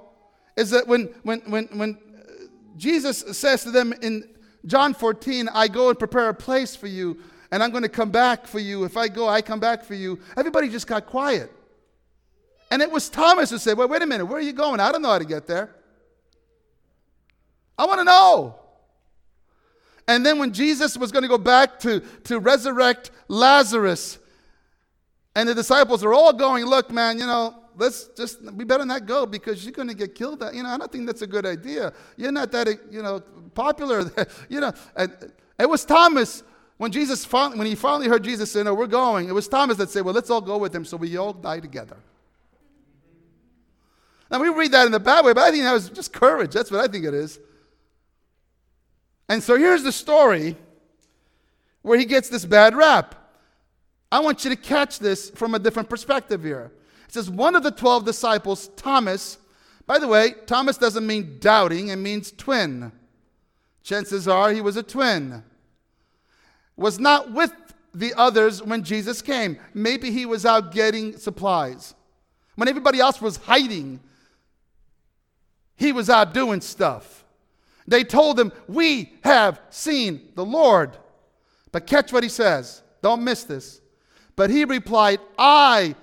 is 0.55 0.71
that 0.71 0.87
when, 0.87 1.05
when, 1.21 1.39
when, 1.41 1.65
when 1.65 1.97
uh, 1.97 2.31
Jesus 2.77 3.19
says 3.37 3.63
to 3.63 3.71
them 3.71 3.93
in 4.01 4.27
John 4.65 4.93
14, 4.93 5.49
I 5.53 5.67
go 5.67 5.89
and 5.89 5.99
prepare 5.99 6.29
a 6.29 6.33
place 6.33 6.75
for 6.75 6.87
you, 6.87 7.19
and 7.51 7.61
I'm 7.61 7.69
going 7.69 7.83
to 7.83 7.89
come 7.89 8.09
back 8.09 8.47
for 8.47 8.59
you. 8.59 8.83
If 8.83 8.97
I 8.97 9.07
go, 9.07 9.29
I 9.29 9.41
come 9.41 9.59
back 9.59 9.83
for 9.83 9.93
you. 9.93 10.19
Everybody 10.35 10.69
just 10.69 10.87
got 10.87 11.05
quiet. 11.05 11.51
And 12.71 12.81
it 12.81 12.91
was 12.91 13.07
Thomas 13.07 13.51
who 13.51 13.59
said, 13.59 13.77
Well, 13.77 13.87
wait 13.87 14.01
a 14.01 14.05
minute, 14.05 14.25
where 14.25 14.39
are 14.39 14.41
you 14.41 14.51
going? 14.51 14.79
I 14.79 14.91
don't 14.91 15.01
know 15.01 15.11
how 15.11 15.19
to 15.19 15.25
get 15.25 15.47
there. 15.47 15.75
I 17.77 17.85
want 17.85 17.99
to 17.99 18.05
know. 18.05 18.55
And 20.07 20.25
then 20.25 20.39
when 20.39 20.53
Jesus 20.53 20.97
was 20.97 21.11
going 21.11 21.23
to 21.23 21.29
go 21.29 21.37
back 21.37 21.79
to, 21.79 21.99
to 22.25 22.39
resurrect 22.39 23.11
Lazarus, 23.27 24.19
and 25.35 25.47
the 25.47 25.53
disciples 25.53 26.03
are 26.03 26.13
all 26.13 26.33
going, 26.33 26.65
Look, 26.65 26.91
man, 26.91 27.19
you 27.19 27.25
know, 27.25 27.55
let's 27.75 28.07
just, 28.17 28.41
we 28.53 28.63
better 28.63 28.85
not 28.85 29.05
go 29.05 29.25
because 29.25 29.63
you're 29.63 29.73
going 29.73 29.89
to 29.89 29.93
get 29.93 30.15
killed. 30.15 30.43
You 30.53 30.63
know, 30.63 30.69
I 30.69 30.77
don't 30.77 30.91
think 30.91 31.05
that's 31.05 31.21
a 31.21 31.27
good 31.27 31.45
idea. 31.45 31.93
You're 32.15 32.31
not 32.31 32.51
that, 32.51 32.67
you 32.89 33.03
know, 33.03 33.19
popular. 33.53 34.09
you 34.49 34.59
know, 34.59 34.71
it 35.59 35.69
was 35.69 35.85
Thomas 35.85 36.43
when 36.77 36.91
Jesus 36.91 37.25
finally, 37.25 37.57
when 37.57 37.67
he 37.67 37.75
finally 37.75 38.07
heard 38.07 38.23
Jesus 38.23 38.51
say, 38.51 38.63
"No, 38.63 38.73
we're 38.73 38.87
going." 38.87 39.27
It 39.27 39.33
was 39.33 39.47
Thomas 39.47 39.77
that 39.77 39.89
said, 39.89 40.05
"Well, 40.05 40.13
let's 40.13 40.29
all 40.29 40.41
go 40.41 40.57
with 40.57 40.73
him, 40.73 40.85
so 40.85 40.95
we 40.95 41.17
all 41.17 41.33
die 41.33 41.59
together." 41.59 41.97
Now 44.29 44.39
we 44.41 44.49
read 44.49 44.71
that 44.73 44.85
in 44.85 44.91
the 44.91 44.99
bad 44.99 45.25
way, 45.25 45.33
but 45.33 45.43
I 45.43 45.51
think 45.51 45.63
that 45.63 45.73
was 45.73 45.89
just 45.89 46.13
courage. 46.13 46.51
That's 46.53 46.69
what 46.69 46.81
I 46.81 46.91
think 46.91 47.05
it 47.05 47.13
is. 47.13 47.39
And 49.29 49.43
so 49.43 49.57
here's 49.57 49.83
the 49.83 49.91
story 49.91 50.55
where 51.81 51.97
he 51.97 52.05
gets 52.05 52.29
this 52.29 52.45
bad 52.45 52.75
rap. 52.75 53.15
I 54.11 54.19
want 54.19 54.43
you 54.43 54.49
to 54.49 54.55
catch 54.55 54.99
this 54.99 55.29
from 55.29 55.53
a 55.53 55.59
different 55.59 55.89
perspective 55.89 56.43
here. 56.43 56.71
It 57.07 57.13
says, 57.13 57.29
one 57.29 57.55
of 57.55 57.63
the 57.63 57.71
12 57.71 58.05
disciples, 58.05 58.69
Thomas, 58.75 59.37
by 59.85 59.99
the 59.99 60.07
way, 60.07 60.35
Thomas 60.45 60.77
doesn't 60.77 61.05
mean 61.05 61.37
doubting, 61.39 61.89
it 61.89 61.95
means 61.97 62.31
twin. 62.31 62.91
Chances 63.83 64.27
are 64.27 64.51
he 64.51 64.61
was 64.61 64.75
a 64.75 64.83
twin. 64.83 65.43
Was 66.75 66.99
not 66.99 67.31
with 67.31 67.53
the 67.93 68.13
others 68.15 68.61
when 68.61 68.83
Jesus 68.83 69.21
came. 69.21 69.57
Maybe 69.73 70.11
he 70.11 70.25
was 70.25 70.45
out 70.45 70.73
getting 70.73 71.17
supplies. 71.17 71.95
When 72.55 72.67
everybody 72.67 72.99
else 72.99 73.21
was 73.21 73.37
hiding, 73.37 74.01
he 75.75 75.91
was 75.91 76.09
out 76.09 76.33
doing 76.33 76.59
stuff. 76.59 77.23
They 77.87 78.03
told 78.03 78.39
him, 78.39 78.51
We 78.67 79.13
have 79.23 79.61
seen 79.69 80.31
the 80.35 80.45
Lord. 80.45 80.97
But 81.71 81.87
catch 81.87 82.11
what 82.11 82.23
he 82.23 82.29
says. 82.29 82.81
Don't 83.01 83.23
miss 83.23 83.43
this. 83.43 83.81
But 84.35 84.49
he 84.49 84.65
replied, 84.65 85.19
I 85.37 85.95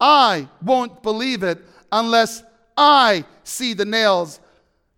I 0.00 0.48
won't 0.62 1.02
believe 1.02 1.42
it 1.42 1.62
unless 1.92 2.42
I 2.76 3.24
see 3.44 3.74
the 3.74 3.84
nails, 3.84 4.40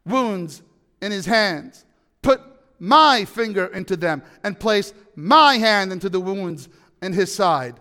wounds 0.07 0.63
in 1.01 1.11
his 1.11 1.27
hands. 1.27 1.85
Put 2.23 2.41
my 2.79 3.25
finger 3.25 3.67
into 3.67 3.97
them 3.97 4.23
and 4.45 4.59
place 4.59 4.95
my 5.17 5.57
hand 5.59 5.93
into 5.93 6.09
the 6.09 6.21
wounds 6.21 6.69
in 7.03 7.13
his 7.13 7.35
side. 7.35 7.81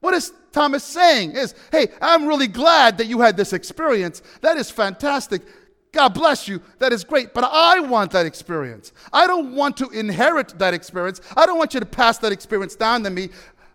What 0.00 0.14
is 0.14 0.32
Thomas 0.52 0.84
saying? 0.84 1.32
Is, 1.32 1.54
hey, 1.72 1.88
I'm 2.00 2.26
really 2.26 2.46
glad 2.46 2.98
that 2.98 3.06
you 3.06 3.20
had 3.20 3.36
this 3.36 3.52
experience. 3.52 4.22
That 4.42 4.56
is 4.56 4.70
fantastic. 4.70 5.42
God 5.92 6.10
bless 6.10 6.46
you. 6.46 6.60
That 6.78 6.92
is 6.92 7.04
great. 7.04 7.32
But 7.32 7.44
I 7.44 7.80
want 7.80 8.10
that 8.12 8.26
experience. 8.26 8.92
I 9.12 9.26
don't 9.26 9.54
want 9.54 9.76
to 9.78 9.88
inherit 9.90 10.58
that 10.58 10.74
experience. 10.74 11.20
I 11.36 11.46
don't 11.46 11.58
want 11.58 11.74
you 11.74 11.80
to 11.80 11.86
pass 11.86 12.18
that 12.18 12.32
experience 12.32 12.76
down 12.76 13.02
to 13.04 13.10
me. 13.10 13.30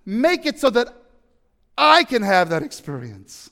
Make 0.05 0.45
it 0.45 0.59
so 0.59 0.69
that 0.71 0.93
I 1.77 2.03
can 2.03 2.21
have 2.21 2.49
that 2.49 2.61
experience. 2.61 3.49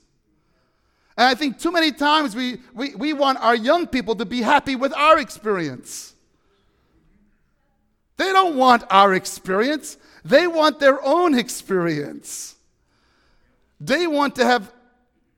And 1.17 1.27
I 1.27 1.35
think 1.35 1.59
too 1.59 1.71
many 1.71 1.91
times 1.91 2.35
we, 2.35 2.59
we, 2.73 2.95
we 2.95 3.13
want 3.13 3.39
our 3.39 3.55
young 3.55 3.87
people 3.87 4.15
to 4.15 4.25
be 4.25 4.41
happy 4.41 4.75
with 4.75 4.93
our 4.93 5.19
experience. 5.19 6.13
They 8.17 8.31
don't 8.31 8.55
want 8.55 8.83
our 8.89 9.13
experience, 9.13 9.97
they 10.23 10.45
want 10.45 10.79
their 10.79 11.03
own 11.03 11.37
experience. 11.37 12.55
They 13.79 14.05
want 14.05 14.35
to 14.35 14.45
have 14.45 14.71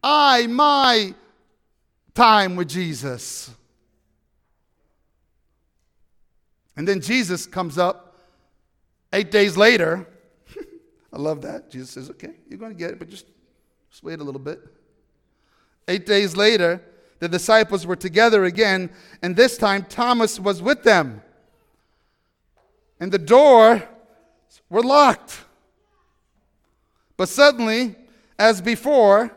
I, 0.03 0.47
my 0.47 1.15
time 2.13 2.56
with 2.56 2.69
Jesus. 2.69 3.49
And 6.76 6.88
then 6.88 7.02
Jesus 7.02 7.45
comes 7.45 7.78
up 7.78 8.17
eight 9.12 9.30
days 9.32 9.56
later 9.58 10.08
I 11.13 11.17
love 11.17 11.43
that. 11.43 11.69
Jesus 11.69 11.91
says, 11.91 12.10
okay, 12.10 12.32
you're 12.49 12.60
going 12.60 12.71
to 12.71 12.78
get 12.78 12.91
it, 12.91 12.99
but 12.99 13.10
just, 13.10 13.28
just 13.91 14.04
wait 14.04 14.19
a 14.19 14.23
little 14.23 14.41
bit. 14.41 14.60
Eight 15.88 16.06
days 16.06 16.36
later, 16.36 16.82
the 17.19 17.28
disciples 17.28 17.86
were 17.86 17.95
together 17.95 18.45
again, 18.45 18.89
and 19.21 19.36
this 19.36 19.58
time 19.58 19.84
Thomas 19.84 20.39
was 20.39 20.62
with 20.62 20.84
them. 20.84 21.21
And 22.99 23.12
the 23.12 23.19
door 23.19 23.84
were 24.69 24.82
locked. 24.82 25.41
But 27.15 27.30
suddenly, 27.30 27.95
as 28.39 28.62
before, 28.62 29.36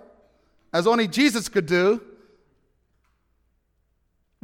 as 0.73 0.87
only 0.87 1.09
Jesus 1.09 1.49
could 1.49 1.67
do, 1.67 2.01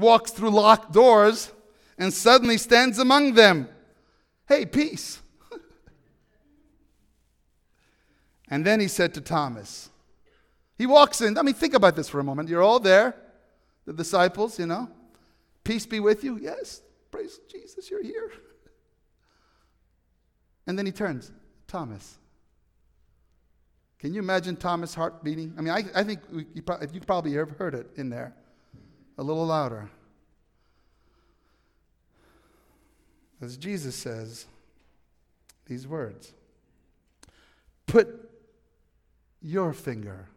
walks 0.02 0.30
through 0.30 0.50
locked 0.50 0.92
doors 0.92 1.50
and 1.96 2.12
suddenly 2.12 2.58
stands 2.58 2.98
among 2.98 3.34
them. 3.34 3.68
Hey, 4.46 4.66
peace. 4.66 5.20
And 8.48 8.66
then 8.66 8.80
he 8.80 8.88
said 8.88 9.14
to 9.14 9.22
Thomas, 9.22 9.88
he 10.76 10.84
walks 10.84 11.22
in. 11.22 11.38
I 11.38 11.42
mean, 11.42 11.54
think 11.54 11.72
about 11.72 11.96
this 11.96 12.10
for 12.10 12.20
a 12.20 12.24
moment. 12.24 12.50
You're 12.50 12.62
all 12.62 12.80
there, 12.80 13.16
the 13.86 13.94
disciples, 13.94 14.58
you 14.58 14.66
know. 14.66 14.90
Peace 15.64 15.86
be 15.86 16.00
with 16.00 16.22
you. 16.22 16.38
Yes, 16.38 16.82
praise 17.10 17.40
Jesus, 17.50 17.90
you're 17.90 18.02
here. 18.02 18.30
And 20.64 20.78
then 20.78 20.86
he 20.86 20.92
turns, 20.92 21.32
Thomas. 21.66 22.18
Can 23.98 24.14
you 24.14 24.20
imagine 24.20 24.54
Thomas' 24.54 24.94
heart 24.94 25.24
beating? 25.24 25.52
I 25.58 25.60
mean, 25.60 25.72
I, 25.72 25.82
I 25.92 26.04
think 26.04 26.20
we, 26.30 26.46
you, 26.54 26.62
you 26.92 27.00
probably 27.00 27.32
have 27.32 27.50
heard 27.50 27.74
it 27.74 27.88
in 27.96 28.10
there 28.10 28.32
a 29.18 29.22
little 29.22 29.46
louder. 29.46 29.90
As 33.40 33.56
Jesus 33.56 33.94
says 33.96 34.46
these 35.66 35.86
words 35.86 36.32
Put 37.86 38.30
your 39.42 39.72
finger 39.72 40.28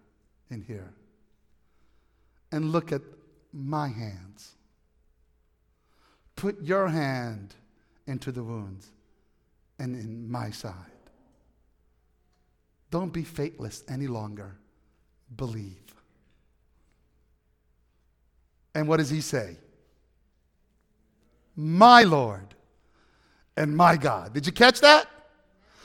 in 0.50 0.62
here 0.62 0.94
and 2.52 2.72
look 2.72 2.92
at 2.92 3.02
my 3.54 3.88
hands. 3.88 4.56
Put 6.36 6.62
your 6.62 6.88
hand 6.88 7.54
into 8.08 8.32
the 8.32 8.44
wounds 8.44 8.92
and 9.80 9.96
in 9.96 10.30
my 10.30 10.52
side. 10.52 10.74
Don't 12.92 13.14
be 13.14 13.24
faithless 13.24 13.84
any 13.88 14.08
longer. 14.08 14.56
Believe. 15.36 15.96
And 18.76 18.88
what 18.88 18.98
does 18.98 19.10
he 19.10 19.22
say? 19.22 19.58
My 21.56 22.04
Lord 22.04 22.54
and 23.56 23.76
my 23.76 23.96
God. 23.96 24.34
Did 24.34 24.46
you 24.46 24.52
catch 24.52 24.82
that? 24.82 25.08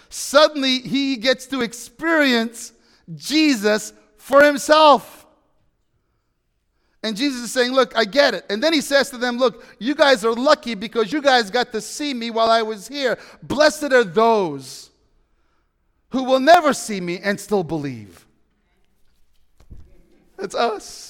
Suddenly 0.08 0.80
he 0.80 1.16
gets 1.16 1.46
to 1.46 1.62
experience 1.62 2.72
Jesus 3.14 3.92
for 4.16 4.42
himself. 4.42 5.24
And 7.02 7.16
Jesus 7.16 7.42
is 7.42 7.52
saying, 7.52 7.72
Look, 7.72 7.96
I 7.96 8.04
get 8.04 8.34
it. 8.34 8.44
And 8.50 8.62
then 8.62 8.72
he 8.72 8.80
says 8.80 9.08
to 9.10 9.16
them, 9.16 9.38
Look, 9.38 9.64
you 9.78 9.94
guys 9.94 10.24
are 10.24 10.34
lucky 10.34 10.74
because 10.74 11.12
you 11.12 11.22
guys 11.22 11.48
got 11.50 11.72
to 11.72 11.80
see 11.80 12.12
me 12.12 12.30
while 12.30 12.50
I 12.50 12.62
was 12.62 12.88
here. 12.88 13.16
Blessed 13.42 13.92
are 13.92 14.04
those 14.04 14.90
who 16.10 16.24
will 16.24 16.40
never 16.40 16.74
see 16.74 17.00
me 17.00 17.20
and 17.20 17.38
still 17.38 17.62
believe. 17.62 18.26
It's 20.38 20.54
us. 20.54 21.09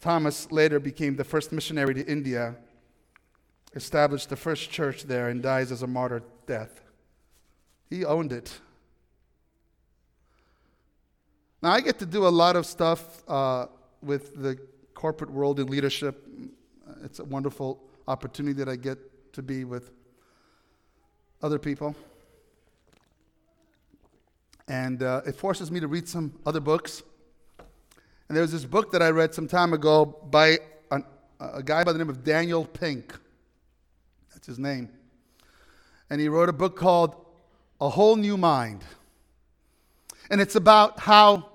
Thomas 0.00 0.50
later 0.52 0.78
became 0.78 1.16
the 1.16 1.24
first 1.24 1.52
missionary 1.52 1.94
to 1.94 2.06
India, 2.06 2.54
established 3.74 4.28
the 4.28 4.36
first 4.36 4.70
church 4.70 5.04
there, 5.04 5.28
and 5.28 5.42
dies 5.42 5.72
as 5.72 5.82
a 5.82 5.86
martyr 5.86 6.22
death. 6.46 6.80
He 7.90 8.04
owned 8.04 8.32
it. 8.32 8.58
Now, 11.60 11.72
I 11.72 11.80
get 11.80 11.98
to 11.98 12.06
do 12.06 12.26
a 12.26 12.28
lot 12.28 12.54
of 12.54 12.66
stuff 12.66 13.22
uh, 13.28 13.66
with 14.00 14.40
the 14.40 14.58
corporate 14.94 15.30
world 15.30 15.58
and 15.58 15.68
leadership. 15.68 16.24
It's 17.02 17.18
a 17.18 17.24
wonderful 17.24 17.82
opportunity 18.06 18.54
that 18.54 18.68
I 18.68 18.76
get 18.76 19.32
to 19.32 19.42
be 19.42 19.64
with 19.64 19.90
other 21.42 21.58
people. 21.58 21.96
And 24.68 25.02
uh, 25.02 25.22
it 25.26 25.34
forces 25.34 25.70
me 25.70 25.80
to 25.80 25.88
read 25.88 26.08
some 26.08 26.32
other 26.46 26.60
books. 26.60 27.02
And 28.28 28.36
there 28.36 28.42
was 28.42 28.52
this 28.52 28.64
book 28.64 28.92
that 28.92 29.02
I 29.02 29.08
read 29.08 29.34
some 29.34 29.48
time 29.48 29.72
ago 29.72 30.04
by 30.04 30.58
an, 30.90 31.04
a 31.40 31.62
guy 31.62 31.82
by 31.82 31.92
the 31.92 31.98
name 31.98 32.10
of 32.10 32.22
Daniel 32.22 32.64
Pink. 32.64 33.14
That's 34.32 34.46
his 34.46 34.58
name. 34.58 34.90
And 36.10 36.20
he 36.20 36.28
wrote 36.28 36.50
a 36.50 36.52
book 36.52 36.76
called 36.76 37.16
A 37.80 37.88
Whole 37.88 38.16
New 38.16 38.36
Mind. 38.36 38.84
And 40.30 40.42
it's 40.42 40.56
about 40.56 41.00
how, 41.00 41.48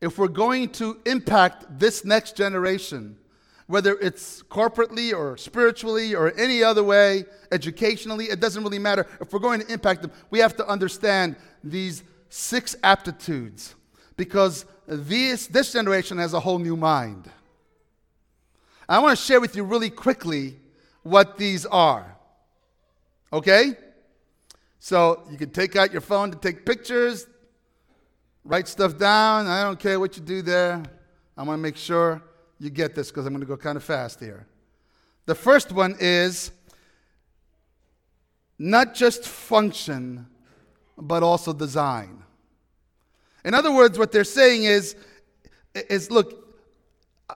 if 0.00 0.16
we're 0.16 0.28
going 0.28 0.70
to 0.70 1.00
impact 1.04 1.78
this 1.78 2.02
next 2.02 2.34
generation, 2.34 3.18
whether 3.66 3.98
it's 3.98 4.42
corporately 4.44 5.14
or 5.14 5.36
spiritually 5.36 6.14
or 6.14 6.32
any 6.38 6.62
other 6.62 6.82
way, 6.82 7.26
educationally, 7.50 8.26
it 8.26 8.40
doesn't 8.40 8.62
really 8.62 8.78
matter. 8.78 9.06
If 9.20 9.34
we're 9.34 9.38
going 9.38 9.60
to 9.60 9.70
impact 9.70 10.00
them, 10.00 10.12
we 10.30 10.38
have 10.38 10.56
to 10.56 10.66
understand 10.66 11.36
these 11.62 12.02
six 12.30 12.74
aptitudes 12.82 13.74
because 14.16 14.64
this, 14.86 15.46
this 15.46 15.72
generation 15.72 16.18
has 16.18 16.34
a 16.34 16.40
whole 16.40 16.58
new 16.58 16.76
mind. 16.76 17.30
I 18.88 18.98
want 18.98 19.18
to 19.18 19.24
share 19.24 19.40
with 19.40 19.56
you 19.56 19.64
really 19.64 19.90
quickly 19.90 20.56
what 21.02 21.38
these 21.38 21.64
are. 21.66 22.16
Okay? 23.32 23.76
So 24.78 25.22
you 25.30 25.38
can 25.38 25.50
take 25.50 25.76
out 25.76 25.92
your 25.92 26.00
phone 26.00 26.30
to 26.30 26.38
take 26.38 26.66
pictures, 26.66 27.26
write 28.44 28.68
stuff 28.68 28.98
down. 28.98 29.46
I 29.46 29.62
don't 29.62 29.78
care 29.78 29.98
what 30.00 30.16
you 30.16 30.22
do 30.22 30.42
there. 30.42 30.82
I 31.36 31.42
want 31.42 31.58
to 31.58 31.62
make 31.62 31.76
sure 31.76 32.22
you 32.58 32.70
get 32.70 32.94
this 32.94 33.10
because 33.10 33.26
I'm 33.26 33.32
going 33.32 33.40
to 33.40 33.46
go 33.46 33.56
kind 33.56 33.76
of 33.76 33.84
fast 33.84 34.20
here. 34.20 34.46
The 35.26 35.34
first 35.34 35.72
one 35.72 35.96
is 36.00 36.50
not 38.58 38.94
just 38.94 39.26
function, 39.26 40.26
but 40.98 41.22
also 41.22 41.52
design. 41.52 42.22
In 43.44 43.54
other 43.54 43.72
words, 43.72 43.98
what 43.98 44.12
they're 44.12 44.24
saying 44.24 44.64
is, 44.64 44.94
is 45.74 46.10
look, 46.10 46.38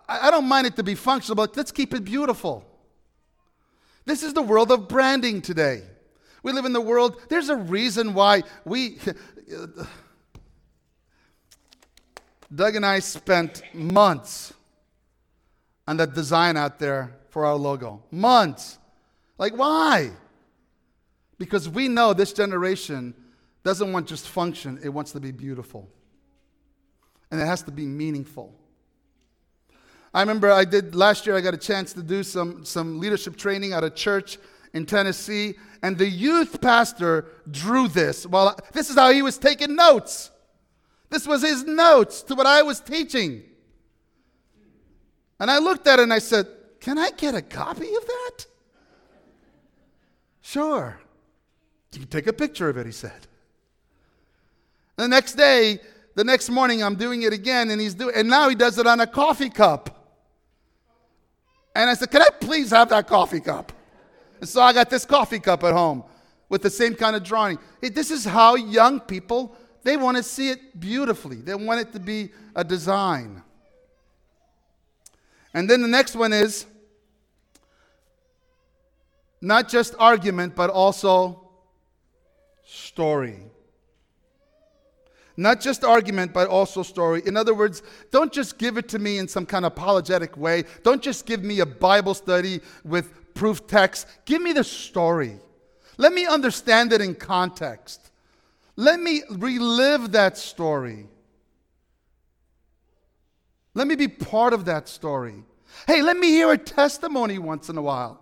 I 0.08 0.30
don't 0.30 0.46
mind 0.46 0.66
it 0.66 0.76
to 0.76 0.82
be 0.82 0.94
functional, 0.94 1.36
but 1.36 1.56
let's 1.56 1.72
keep 1.72 1.94
it 1.94 2.04
beautiful. 2.04 2.64
This 4.04 4.22
is 4.22 4.34
the 4.34 4.42
world 4.42 4.70
of 4.70 4.88
branding 4.88 5.42
today. 5.42 5.82
We 6.42 6.52
live 6.52 6.64
in 6.64 6.72
the 6.72 6.80
world, 6.80 7.20
there's 7.28 7.48
a 7.48 7.56
reason 7.56 8.14
why 8.14 8.44
we. 8.64 8.98
Doug 12.54 12.76
and 12.76 12.86
I 12.86 13.00
spent 13.00 13.62
months 13.74 14.54
on 15.88 15.96
that 15.96 16.14
design 16.14 16.56
out 16.56 16.78
there 16.78 17.16
for 17.30 17.44
our 17.44 17.56
logo. 17.56 18.04
Months. 18.12 18.78
Like, 19.38 19.56
why? 19.56 20.12
Because 21.38 21.68
we 21.68 21.88
know 21.88 22.12
this 22.14 22.32
generation 22.32 23.14
doesn't 23.66 23.92
want 23.92 24.06
just 24.06 24.28
function, 24.28 24.78
it 24.84 24.88
wants 24.88 25.10
to 25.10 25.18
be 25.18 25.32
beautiful. 25.32 25.88
And 27.32 27.40
it 27.40 27.46
has 27.46 27.62
to 27.64 27.72
be 27.72 27.84
meaningful. 27.84 28.54
I 30.14 30.20
remember 30.20 30.52
I 30.52 30.64
did 30.64 30.94
last 30.94 31.26
year, 31.26 31.36
I 31.36 31.40
got 31.40 31.52
a 31.52 31.58
chance 31.58 31.92
to 31.94 32.02
do 32.02 32.22
some, 32.22 32.64
some 32.64 33.00
leadership 33.00 33.34
training 33.34 33.72
at 33.72 33.82
a 33.82 33.90
church 33.90 34.38
in 34.72 34.86
Tennessee, 34.86 35.56
and 35.82 35.98
the 35.98 36.08
youth 36.08 36.60
pastor 36.60 37.26
drew 37.50 37.88
this. 37.88 38.24
Well, 38.24 38.56
this 38.72 38.88
is 38.88 38.94
how 38.94 39.10
he 39.10 39.20
was 39.20 39.36
taking 39.36 39.74
notes. 39.74 40.30
This 41.10 41.26
was 41.26 41.42
his 41.42 41.64
notes 41.64 42.22
to 42.22 42.36
what 42.36 42.46
I 42.46 42.62
was 42.62 42.78
teaching. 42.78 43.42
And 45.40 45.50
I 45.50 45.58
looked 45.58 45.88
at 45.88 45.98
it 45.98 46.04
and 46.04 46.12
I 46.12 46.20
said, 46.20 46.46
Can 46.78 46.98
I 46.98 47.10
get 47.10 47.34
a 47.34 47.42
copy 47.42 47.88
of 47.88 48.06
that? 48.06 48.46
Sure. 50.40 51.00
You 51.94 51.98
can 51.98 52.08
take 52.08 52.28
a 52.28 52.32
picture 52.32 52.68
of 52.68 52.76
it, 52.76 52.86
he 52.86 52.92
said. 52.92 53.26
The 54.96 55.06
next 55.06 55.34
day, 55.34 55.78
the 56.14 56.24
next 56.24 56.48
morning, 56.48 56.82
I'm 56.82 56.96
doing 56.96 57.22
it 57.22 57.32
again, 57.32 57.70
and 57.70 57.80
he's 57.80 57.94
doing, 57.94 58.14
and 58.16 58.28
now 58.28 58.48
he 58.48 58.54
does 58.54 58.78
it 58.78 58.86
on 58.86 59.00
a 59.00 59.06
coffee 59.06 59.50
cup. 59.50 59.92
And 61.74 61.90
I 61.90 61.94
said, 61.94 62.10
"Can 62.10 62.22
I 62.22 62.28
please 62.40 62.70
have 62.70 62.88
that 62.88 63.06
coffee 63.06 63.40
cup?" 63.40 63.72
And 64.40 64.48
so 64.48 64.62
I 64.62 64.72
got 64.72 64.88
this 64.88 65.04
coffee 65.04 65.38
cup 65.38 65.62
at 65.64 65.74
home 65.74 66.04
with 66.48 66.62
the 66.62 66.70
same 66.70 66.94
kind 66.94 67.14
of 67.14 67.22
drawing. 67.22 67.58
This 67.80 68.10
is 68.10 68.24
how 68.24 68.54
young 68.54 69.00
people 69.00 69.54
they 69.82 69.96
want 69.96 70.16
to 70.16 70.22
see 70.22 70.48
it 70.48 70.80
beautifully. 70.80 71.36
They 71.36 71.54
want 71.54 71.80
it 71.80 71.92
to 71.92 72.00
be 72.00 72.32
a 72.54 72.64
design. 72.64 73.42
And 75.52 75.68
then 75.68 75.82
the 75.82 75.88
next 75.88 76.16
one 76.16 76.32
is 76.32 76.66
not 79.40 79.68
just 79.68 79.94
argument, 79.98 80.54
but 80.54 80.70
also 80.70 81.50
story. 82.64 83.42
Not 85.36 85.60
just 85.60 85.84
argument, 85.84 86.32
but 86.32 86.48
also 86.48 86.82
story. 86.82 87.22
In 87.26 87.36
other 87.36 87.54
words, 87.54 87.82
don't 88.10 88.32
just 88.32 88.56
give 88.58 88.78
it 88.78 88.88
to 88.88 88.98
me 88.98 89.18
in 89.18 89.28
some 89.28 89.44
kind 89.44 89.66
of 89.66 89.72
apologetic 89.72 90.36
way. 90.36 90.64
Don't 90.82 91.02
just 91.02 91.26
give 91.26 91.42
me 91.42 91.60
a 91.60 91.66
Bible 91.66 92.14
study 92.14 92.60
with 92.84 93.34
proof 93.34 93.66
text. 93.66 94.06
Give 94.24 94.40
me 94.40 94.52
the 94.52 94.64
story. 94.64 95.38
Let 95.98 96.12
me 96.12 96.26
understand 96.26 96.92
it 96.92 97.00
in 97.00 97.14
context. 97.14 98.10
Let 98.76 99.00
me 99.00 99.22
relive 99.30 100.12
that 100.12 100.38
story. 100.38 101.06
Let 103.74 103.86
me 103.86 103.94
be 103.94 104.08
part 104.08 104.54
of 104.54 104.64
that 104.66 104.88
story. 104.88 105.44
Hey, 105.86 106.00
let 106.00 106.16
me 106.16 106.28
hear 106.28 106.50
a 106.50 106.58
testimony 106.58 107.38
once 107.38 107.68
in 107.68 107.76
a 107.76 107.82
while. 107.82 108.20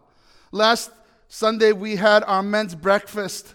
Last 0.50 0.90
Sunday, 1.28 1.72
we 1.72 1.94
had 1.96 2.24
our 2.24 2.42
men's 2.42 2.74
breakfast. 2.74 3.54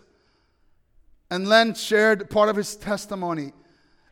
And 1.31 1.47
Len 1.47 1.73
shared 1.73 2.29
part 2.29 2.49
of 2.49 2.55
his 2.55 2.75
testimony. 2.75 3.53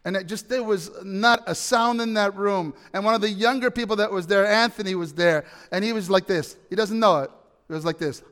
And 0.06 0.16
it 0.16 0.28
just, 0.28 0.48
there 0.48 0.64
was 0.64 0.92
not 1.04 1.44
a 1.48 1.56
sound 1.56 2.00
in 2.00 2.14
that 2.14 2.36
room. 2.36 2.74
And 2.94 3.04
one 3.04 3.14
of 3.14 3.22
the 3.22 3.30
younger 3.30 3.70
people 3.70 3.98
that 3.98 4.12
was 4.12 4.28
there, 4.28 4.46
Anthony, 4.46 4.96
was 4.96 5.14
there. 5.14 5.46
And 5.72 5.84
he 5.84 5.94
was 5.94 6.10
like 6.10 6.28
this. 6.28 6.56
He 6.70 6.76
doesn't 6.76 7.00
know 7.00 7.20
it. 7.20 7.32
It 7.68 7.74
was 7.74 7.84
like 7.84 7.98
this. 7.98 8.24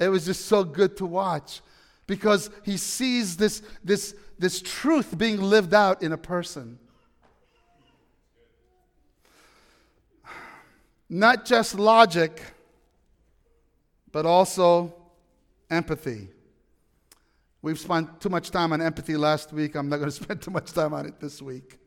It 0.00 0.08
was 0.08 0.24
just 0.24 0.46
so 0.46 0.64
good 0.64 0.96
to 0.96 1.06
watch 1.06 1.60
because 2.06 2.50
he 2.64 2.78
sees 2.78 3.36
this, 3.36 3.62
this, 3.84 4.16
this 4.38 4.62
truth 4.62 5.16
being 5.16 5.40
lived 5.40 5.74
out 5.74 6.02
in 6.02 6.10
a 6.12 6.18
person. 6.18 6.78
Not 11.08 11.44
just 11.44 11.78
logic 11.78 12.42
but 14.12 14.26
also 14.26 14.94
empathy. 15.70 16.28
We've 17.62 17.78
spent 17.78 18.20
too 18.20 18.28
much 18.28 18.50
time 18.50 18.72
on 18.72 18.80
empathy 18.80 19.16
last 19.16 19.52
week. 19.52 19.74
I'm 19.74 19.88
not 19.88 19.98
going 19.98 20.10
to 20.10 20.16
spend 20.16 20.42
too 20.42 20.50
much 20.50 20.72
time 20.72 20.94
on 20.94 21.06
it 21.06 21.20
this 21.20 21.42
week. 21.42 21.78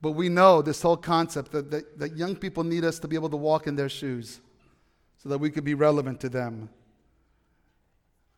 But 0.00 0.12
we 0.12 0.28
know 0.28 0.62
this 0.62 0.80
whole 0.80 0.96
concept 0.96 1.52
that, 1.52 1.70
that, 1.70 1.98
that, 1.98 2.16
young 2.16 2.34
people 2.34 2.64
need 2.64 2.84
us 2.84 2.98
to 3.00 3.08
be 3.08 3.16
able 3.16 3.28
to 3.28 3.36
walk 3.36 3.66
in 3.66 3.76
their 3.76 3.90
shoes 3.90 4.40
so 5.18 5.28
that 5.28 5.38
we 5.38 5.50
could 5.50 5.64
be 5.64 5.74
relevant 5.74 6.20
to 6.20 6.30
them. 6.30 6.70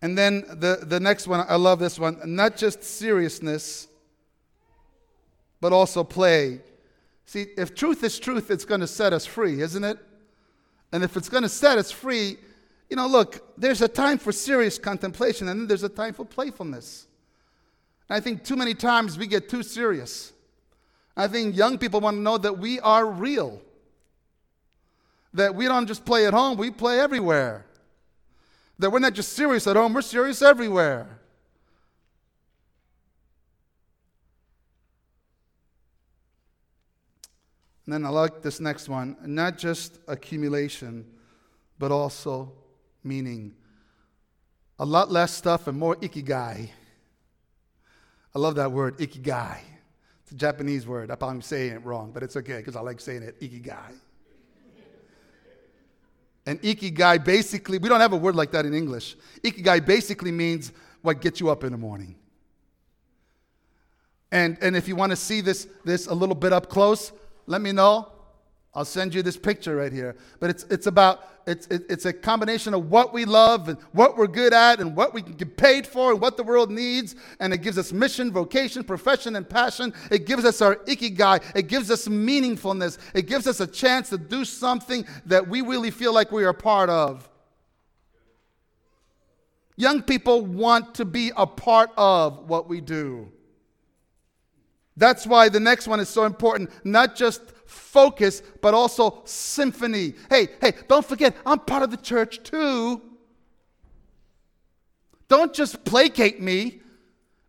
And 0.00 0.18
then 0.18 0.42
the, 0.48 0.80
the 0.82 0.98
next 0.98 1.28
one, 1.28 1.46
I 1.48 1.54
love 1.54 1.78
this 1.78 2.00
one, 2.00 2.18
not 2.24 2.56
just 2.56 2.82
seriousness, 2.82 3.86
but 5.60 5.72
also 5.72 6.02
play. 6.02 6.60
See, 7.24 7.46
if 7.56 7.76
truth 7.76 8.02
is 8.02 8.18
truth, 8.18 8.50
it's 8.50 8.64
going 8.64 8.80
to 8.80 8.88
set 8.88 9.12
us 9.12 9.24
free, 9.24 9.62
isn't 9.62 9.84
it? 9.84 9.98
And 10.92 11.04
if 11.04 11.16
it's 11.16 11.28
going 11.28 11.44
to 11.44 11.48
set 11.48 11.78
us 11.78 11.92
free, 11.92 12.36
you 12.92 12.96
know, 12.96 13.06
look, 13.06 13.56
there's 13.56 13.80
a 13.80 13.88
time 13.88 14.18
for 14.18 14.32
serious 14.32 14.78
contemplation 14.78 15.48
and 15.48 15.60
then 15.60 15.66
there's 15.66 15.82
a 15.82 15.88
time 15.88 16.12
for 16.12 16.26
playfulness. 16.26 17.06
And 18.06 18.18
I 18.18 18.20
think 18.20 18.44
too 18.44 18.54
many 18.54 18.74
times 18.74 19.16
we 19.16 19.26
get 19.26 19.48
too 19.48 19.62
serious. 19.62 20.34
I 21.16 21.26
think 21.26 21.56
young 21.56 21.78
people 21.78 22.02
want 22.02 22.18
to 22.18 22.20
know 22.20 22.36
that 22.36 22.58
we 22.58 22.80
are 22.80 23.06
real. 23.06 23.62
That 25.32 25.54
we 25.54 25.64
don't 25.64 25.86
just 25.86 26.04
play 26.04 26.26
at 26.26 26.34
home, 26.34 26.58
we 26.58 26.70
play 26.70 27.00
everywhere. 27.00 27.64
That 28.78 28.90
we're 28.90 28.98
not 28.98 29.14
just 29.14 29.32
serious 29.32 29.66
at 29.66 29.74
home, 29.74 29.94
we're 29.94 30.02
serious 30.02 30.42
everywhere. 30.42 31.18
And 37.86 37.94
then 37.94 38.04
I 38.04 38.10
like 38.10 38.42
this 38.42 38.60
next 38.60 38.90
one 38.90 39.16
not 39.24 39.56
just 39.56 39.98
accumulation, 40.08 41.06
but 41.78 41.90
also 41.90 42.52
meaning. 43.04 43.54
A 44.78 44.84
lot 44.84 45.10
less 45.10 45.32
stuff 45.32 45.66
and 45.66 45.78
more 45.78 45.96
ikigai. 45.96 46.70
I 48.34 48.38
love 48.38 48.54
that 48.56 48.72
word, 48.72 48.98
ikigai. 48.98 49.58
It's 50.22 50.32
a 50.32 50.34
Japanese 50.34 50.86
word. 50.86 51.10
I 51.10 51.14
probably 51.16 51.36
am 51.36 51.42
saying 51.42 51.72
it 51.72 51.84
wrong, 51.84 52.10
but 52.12 52.22
it's 52.22 52.36
okay 52.36 52.56
because 52.58 52.76
I 52.76 52.80
like 52.80 53.00
saying 53.00 53.22
it, 53.22 53.40
ikigai. 53.40 53.94
And 56.44 56.60
ikigai 56.62 57.24
basically, 57.24 57.78
we 57.78 57.88
don't 57.88 58.00
have 58.00 58.12
a 58.12 58.16
word 58.16 58.34
like 58.34 58.50
that 58.52 58.66
in 58.66 58.74
English. 58.74 59.16
Ikigai 59.42 59.84
basically 59.86 60.32
means 60.32 60.72
what 61.02 61.20
gets 61.20 61.40
you 61.40 61.50
up 61.50 61.62
in 61.64 61.72
the 61.72 61.78
morning. 61.78 62.16
And, 64.32 64.56
and 64.62 64.74
if 64.74 64.88
you 64.88 64.96
want 64.96 65.10
to 65.10 65.16
see 65.16 65.42
this, 65.42 65.68
this 65.84 66.06
a 66.06 66.14
little 66.14 66.34
bit 66.34 66.52
up 66.52 66.68
close, 66.68 67.12
let 67.46 67.60
me 67.60 67.70
know. 67.70 68.10
I'll 68.74 68.86
send 68.86 69.14
you 69.14 69.22
this 69.22 69.36
picture 69.36 69.76
right 69.76 69.92
here. 69.92 70.16
But 70.40 70.48
it's, 70.50 70.64
it's 70.70 70.86
about, 70.86 71.28
it's, 71.46 71.66
it's 71.68 72.06
a 72.06 72.12
combination 72.12 72.72
of 72.72 72.90
what 72.90 73.12
we 73.12 73.26
love 73.26 73.68
and 73.68 73.78
what 73.92 74.16
we're 74.16 74.28
good 74.28 74.54
at 74.54 74.80
and 74.80 74.96
what 74.96 75.12
we 75.12 75.20
can 75.20 75.34
get 75.34 75.58
paid 75.58 75.86
for 75.86 76.12
and 76.12 76.20
what 76.20 76.38
the 76.38 76.42
world 76.42 76.70
needs. 76.70 77.14
And 77.38 77.52
it 77.52 77.58
gives 77.58 77.76
us 77.76 77.92
mission, 77.92 78.32
vocation, 78.32 78.82
profession, 78.82 79.36
and 79.36 79.46
passion. 79.46 79.92
It 80.10 80.24
gives 80.24 80.46
us 80.46 80.62
our 80.62 80.76
ikigai. 80.76 81.42
It 81.54 81.68
gives 81.68 81.90
us 81.90 82.08
meaningfulness. 82.08 82.96
It 83.14 83.26
gives 83.26 83.46
us 83.46 83.60
a 83.60 83.66
chance 83.66 84.08
to 84.08 84.16
do 84.16 84.44
something 84.44 85.04
that 85.26 85.46
we 85.46 85.60
really 85.60 85.90
feel 85.90 86.14
like 86.14 86.32
we 86.32 86.44
are 86.44 86.54
part 86.54 86.88
of. 86.88 87.28
Young 89.76 90.02
people 90.02 90.46
want 90.46 90.94
to 90.94 91.04
be 91.04 91.30
a 91.36 91.46
part 91.46 91.90
of 91.98 92.48
what 92.48 92.68
we 92.68 92.80
do. 92.80 93.30
That's 94.96 95.26
why 95.26 95.48
the 95.48 95.60
next 95.60 95.88
one 95.88 96.00
is 96.00 96.08
so 96.08 96.24
important. 96.24 96.70
Not 96.84 97.16
just 97.16 97.40
focus, 97.72 98.42
but 98.60 98.74
also 98.74 99.22
symphony. 99.24 100.14
Hey, 100.30 100.48
hey, 100.60 100.72
don't 100.88 101.04
forget, 101.04 101.36
I'm 101.44 101.58
part 101.58 101.82
of 101.82 101.90
the 101.90 101.96
church 101.96 102.42
too. 102.42 103.00
Don't 105.28 105.52
just 105.52 105.84
placate 105.84 106.40
me 106.40 106.80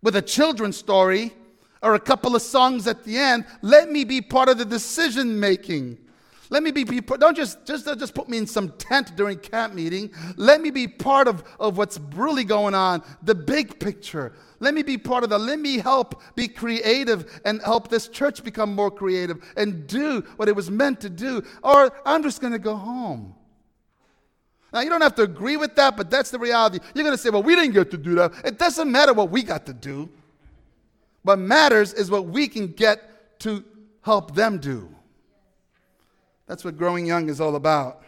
with 0.01 0.15
a 0.15 0.21
children's 0.21 0.77
story 0.77 1.33
or 1.81 1.95
a 1.95 1.99
couple 1.99 2.35
of 2.35 2.41
songs 2.41 2.87
at 2.87 3.03
the 3.03 3.17
end. 3.17 3.45
Let 3.61 3.91
me 3.91 4.05
be 4.05 4.21
part 4.21 4.49
of 4.49 4.57
the 4.57 4.65
decision 4.65 5.39
making. 5.39 5.99
Let 6.53 6.61
me 6.61 6.69
be, 6.69 6.83
don't 6.83 7.35
just, 7.35 7.65
just, 7.65 7.85
just 7.97 8.13
put 8.13 8.29
me 8.29 8.37
in 8.37 8.45
some 8.45 8.73
tent 8.73 9.15
during 9.15 9.39
camp 9.39 9.73
meeting. 9.73 10.11
Let 10.35 10.61
me 10.61 10.69
be 10.69 10.87
part 10.87 11.27
of, 11.27 11.43
of 11.59 11.77
what's 11.77 11.99
really 12.13 12.43
going 12.43 12.75
on, 12.75 13.01
the 13.23 13.33
big 13.33 13.79
picture. 13.79 14.33
Let 14.59 14.75
me 14.75 14.83
be 14.83 14.99
part 14.99 15.23
of 15.23 15.31
that. 15.31 15.39
Let 15.39 15.57
me 15.57 15.79
help 15.79 16.21
be 16.35 16.47
creative 16.47 17.41
and 17.43 17.59
help 17.63 17.87
this 17.87 18.07
church 18.07 18.43
become 18.43 18.75
more 18.75 18.91
creative 18.91 19.43
and 19.57 19.87
do 19.87 20.21
what 20.35 20.47
it 20.47 20.55
was 20.55 20.69
meant 20.69 21.01
to 21.01 21.09
do. 21.09 21.41
Or 21.63 21.91
I'm 22.05 22.21
just 22.21 22.39
going 22.39 22.53
to 22.53 22.59
go 22.59 22.75
home. 22.75 23.33
Now, 24.71 24.81
you 24.81 24.91
don't 24.91 25.01
have 25.01 25.15
to 25.15 25.23
agree 25.23 25.57
with 25.57 25.75
that, 25.77 25.97
but 25.97 26.11
that's 26.11 26.29
the 26.29 26.37
reality. 26.37 26.77
You're 26.93 27.03
going 27.03 27.17
to 27.17 27.21
say, 27.21 27.31
well, 27.31 27.41
we 27.41 27.55
didn't 27.55 27.73
get 27.73 27.89
to 27.89 27.97
do 27.97 28.13
that. 28.13 28.31
It 28.45 28.59
doesn't 28.59 28.91
matter 28.91 29.13
what 29.13 29.31
we 29.31 29.41
got 29.41 29.65
to 29.65 29.73
do. 29.73 30.07
What 31.23 31.39
matters 31.39 31.93
is 31.93 32.11
what 32.11 32.27
we 32.27 32.47
can 32.47 32.67
get 32.67 33.39
to 33.39 33.63
help 34.03 34.35
them 34.35 34.59
do. 34.59 34.93
That's 36.47 36.63
what 36.63 36.77
growing 36.77 37.05
young 37.05 37.29
is 37.29 37.39
all 37.39 37.55
about. 37.55 38.03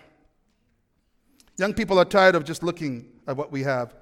Young 1.57 1.73
people 1.73 1.97
are 1.99 2.05
tired 2.05 2.35
of 2.35 2.43
just 2.43 2.63
looking 2.63 3.07
at 3.27 3.37
what 3.37 3.51
we 3.51 3.63
have 3.63 3.95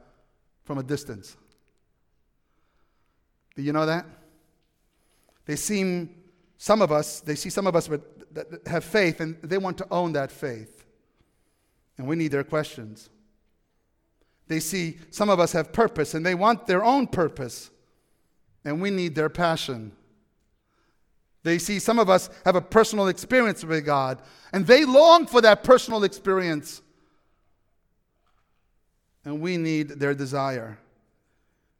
from 0.63 0.77
a 0.77 0.83
distance. 0.83 1.37
Do 3.55 3.61
you 3.61 3.73
know 3.73 3.85
that? 3.85 4.05
They 5.45 5.55
seem, 5.55 6.23
some 6.57 6.81
of 6.81 6.91
us, 6.91 7.19
they 7.19 7.35
see 7.35 7.49
some 7.49 7.67
of 7.67 7.75
us 7.75 7.87
that 8.31 8.61
have 8.65 8.83
faith 8.83 9.19
and 9.19 9.37
they 9.43 9.57
want 9.57 9.77
to 9.77 9.87
own 9.91 10.13
that 10.13 10.31
faith. 10.31 10.85
And 11.97 12.07
we 12.07 12.15
need 12.15 12.31
their 12.31 12.43
questions. 12.43 13.09
They 14.47 14.59
see 14.59 14.97
some 15.11 15.29
of 15.29 15.39
us 15.39 15.51
have 15.51 15.71
purpose 15.71 16.15
and 16.15 16.25
they 16.25 16.35
want 16.35 16.65
their 16.65 16.83
own 16.83 17.07
purpose. 17.07 17.69
And 18.65 18.81
we 18.81 18.89
need 18.89 19.13
their 19.13 19.29
passion. 19.29 19.91
They 21.43 21.57
see 21.57 21.79
some 21.79 21.99
of 21.99 22.09
us 22.09 22.29
have 22.45 22.55
a 22.55 22.61
personal 22.61 23.07
experience 23.07 23.63
with 23.63 23.85
God, 23.85 24.21
and 24.53 24.65
they 24.65 24.85
long 24.85 25.27
for 25.27 25.41
that 25.41 25.63
personal 25.63 26.03
experience. 26.03 26.81
And 29.25 29.41
we 29.41 29.57
need 29.57 29.89
their 29.89 30.13
desire. 30.13 30.77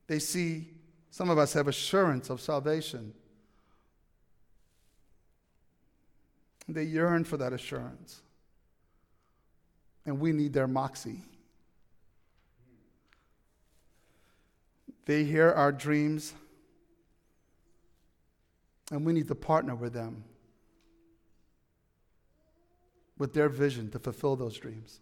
They 0.07 0.19
see 0.19 0.69
some 1.11 1.29
of 1.29 1.37
us 1.37 1.53
have 1.53 1.67
assurance 1.67 2.29
of 2.29 2.41
salvation. 2.41 3.13
They 6.67 6.83
yearn 6.83 7.23
for 7.23 7.37
that 7.37 7.53
assurance. 7.53 8.21
And 10.05 10.19
we 10.19 10.31
need 10.31 10.53
their 10.53 10.67
moxie. 10.67 11.21
They 15.05 15.23
hear 15.23 15.51
our 15.51 15.71
dreams 15.71 16.33
and 18.93 19.03
we 19.03 19.11
need 19.11 19.27
to 19.27 19.33
partner 19.33 19.73
with 19.73 19.91
them 19.91 20.23
with 23.17 23.33
their 23.33 23.49
vision 23.49 23.89
to 23.89 23.97
fulfill 23.97 24.35
those 24.35 24.55
dreams. 24.55 24.99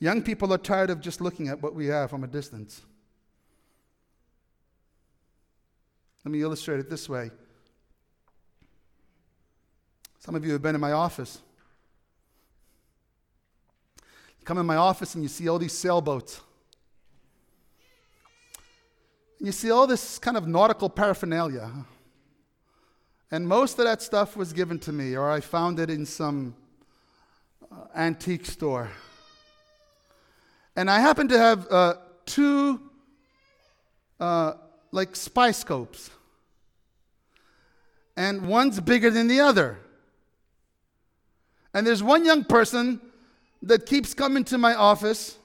Young 0.00 0.22
people 0.22 0.52
are 0.52 0.58
tired 0.58 0.90
of 0.90 1.00
just 1.00 1.20
looking 1.20 1.46
at 1.46 1.62
what 1.62 1.72
we 1.72 1.86
have 1.86 2.10
from 2.10 2.24
a 2.24 2.26
distance. 2.26 2.82
Let 6.24 6.32
me 6.32 6.42
illustrate 6.42 6.80
it 6.80 6.90
this 6.90 7.08
way. 7.08 7.30
Some 10.18 10.34
of 10.34 10.44
you 10.44 10.52
have 10.52 10.62
been 10.62 10.74
in 10.74 10.80
my 10.80 10.92
office. 10.92 11.40
You 14.40 14.44
come 14.44 14.58
in 14.58 14.66
my 14.66 14.76
office 14.76 15.14
and 15.14 15.22
you 15.22 15.28
see 15.28 15.48
all 15.48 15.60
these 15.60 15.72
sailboats. 15.72 16.40
And 19.38 19.46
you 19.46 19.52
see 19.52 19.70
all 19.70 19.86
this 19.86 20.18
kind 20.18 20.36
of 20.36 20.48
nautical 20.48 20.90
paraphernalia. 20.90 21.70
And 23.32 23.48
most 23.48 23.78
of 23.78 23.86
that 23.86 24.02
stuff 24.02 24.36
was 24.36 24.52
given 24.52 24.78
to 24.80 24.92
me, 24.92 25.16
or 25.16 25.30
I 25.30 25.40
found 25.40 25.80
it 25.80 25.88
in 25.88 26.04
some 26.04 26.54
uh, 27.72 27.76
antique 27.96 28.44
store. 28.44 28.90
And 30.76 30.90
I 30.90 31.00
happened 31.00 31.30
to 31.30 31.38
have 31.38 31.66
uh, 31.70 31.94
two, 32.26 32.78
uh, 34.20 34.52
like, 34.90 35.16
spy 35.16 35.50
scopes. 35.50 36.10
And 38.18 38.46
one's 38.46 38.78
bigger 38.80 39.10
than 39.10 39.28
the 39.28 39.40
other. 39.40 39.78
And 41.72 41.86
there's 41.86 42.02
one 42.02 42.26
young 42.26 42.44
person 42.44 43.00
that 43.62 43.86
keeps 43.86 44.12
coming 44.12 44.44
to 44.44 44.58
my 44.58 44.74
office 44.74 45.38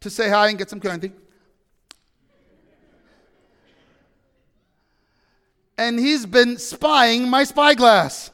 to 0.00 0.08
say 0.08 0.30
hi 0.30 0.48
and 0.48 0.56
get 0.56 0.70
some 0.70 0.80
candy. 0.80 1.12
And 5.76 5.98
he's 5.98 6.26
been 6.26 6.58
spying 6.58 7.28
my 7.28 7.44
spyglass. 7.44 8.30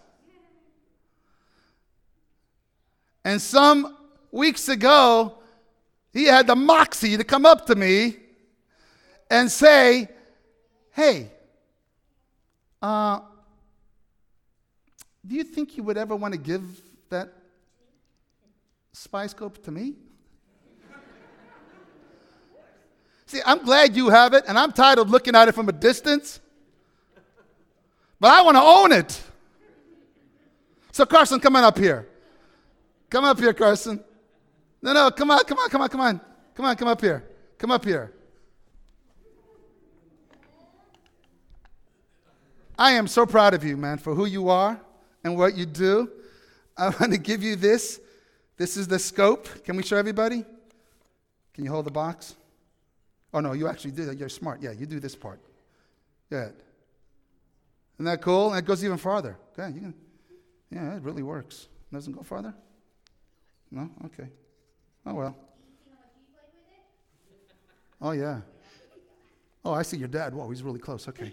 And 3.24 3.40
some 3.40 3.96
weeks 4.30 4.68
ago, 4.68 5.34
he 6.12 6.24
had 6.24 6.46
the 6.46 6.56
moxie 6.56 7.16
to 7.16 7.24
come 7.24 7.46
up 7.46 7.66
to 7.66 7.74
me 7.74 8.16
and 9.30 9.50
say, 9.50 10.08
Hey, 10.92 11.30
uh, 12.82 13.20
do 15.26 15.36
you 15.36 15.44
think 15.44 15.76
you 15.76 15.82
would 15.82 15.96
ever 15.96 16.16
want 16.16 16.32
to 16.32 16.38
give 16.38 16.62
that 17.10 17.32
spy 18.92 19.26
scope 19.26 19.62
to 19.64 19.70
me? 19.70 19.94
See, 23.26 23.40
I'm 23.46 23.64
glad 23.64 23.94
you 23.94 24.08
have 24.08 24.34
it, 24.34 24.44
and 24.48 24.58
I'm 24.58 24.72
tired 24.72 24.98
of 24.98 25.08
looking 25.08 25.36
at 25.36 25.46
it 25.46 25.52
from 25.52 25.68
a 25.68 25.72
distance. 25.72 26.40
But 28.20 28.32
I 28.32 28.42
want 28.42 28.56
to 28.56 28.62
own 28.62 28.92
it. 28.92 29.22
So, 30.92 31.06
Carson, 31.06 31.40
come 31.40 31.56
on 31.56 31.64
up 31.64 31.78
here. 31.78 32.06
Come 33.08 33.24
up 33.24 33.38
here, 33.40 33.54
Carson. 33.54 34.04
No, 34.82 34.92
no, 34.92 35.10
come 35.10 35.30
on, 35.30 35.42
come 35.44 35.58
on, 35.58 35.68
come 35.70 35.80
on, 35.80 35.88
come 35.88 36.00
on. 36.00 36.20
Come 36.54 36.66
on, 36.66 36.76
come 36.76 36.88
up 36.88 37.00
here. 37.00 37.24
Come 37.58 37.70
up 37.70 37.84
here. 37.84 38.12
I 42.78 42.92
am 42.92 43.06
so 43.06 43.26
proud 43.26 43.54
of 43.54 43.64
you, 43.64 43.76
man, 43.76 43.98
for 43.98 44.14
who 44.14 44.26
you 44.26 44.48
are 44.48 44.80
and 45.24 45.36
what 45.36 45.56
you 45.56 45.66
do. 45.66 46.10
I 46.76 46.88
want 47.00 47.12
to 47.12 47.18
give 47.18 47.42
you 47.42 47.56
this. 47.56 48.00
This 48.56 48.76
is 48.76 48.88
the 48.88 48.98
scope. 48.98 49.64
Can 49.64 49.76
we 49.76 49.82
show 49.82 49.96
everybody? 49.96 50.44
Can 51.54 51.64
you 51.64 51.70
hold 51.70 51.86
the 51.86 51.90
box? 51.90 52.34
Oh, 53.32 53.40
no, 53.40 53.52
you 53.52 53.68
actually 53.68 53.92
do 53.92 54.06
that. 54.06 54.18
You're 54.18 54.28
smart. 54.28 54.62
Yeah, 54.62 54.72
you 54.72 54.86
do 54.86 55.00
this 55.00 55.14
part. 55.14 55.40
Good. 56.30 56.54
Isn't 58.00 58.06
that 58.06 58.22
cool? 58.22 58.48
And 58.48 58.58
it 58.58 58.66
goes 58.66 58.82
even 58.82 58.96
farther. 58.96 59.36
Okay, 59.52 59.74
you 59.74 59.80
can. 59.82 59.94
Yeah, 60.70 60.96
it 60.96 61.02
really 61.02 61.22
works. 61.22 61.68
Doesn't 61.92 62.14
go 62.14 62.22
farther? 62.22 62.54
No? 63.70 63.90
Okay. 64.06 64.30
Oh, 65.04 65.12
well. 65.12 65.36
Oh, 68.00 68.12
yeah. 68.12 68.40
Oh, 69.62 69.74
I 69.74 69.82
see 69.82 69.98
your 69.98 70.08
dad. 70.08 70.34
Whoa, 70.34 70.48
he's 70.48 70.62
really 70.62 70.78
close. 70.78 71.08
Okay. 71.08 71.30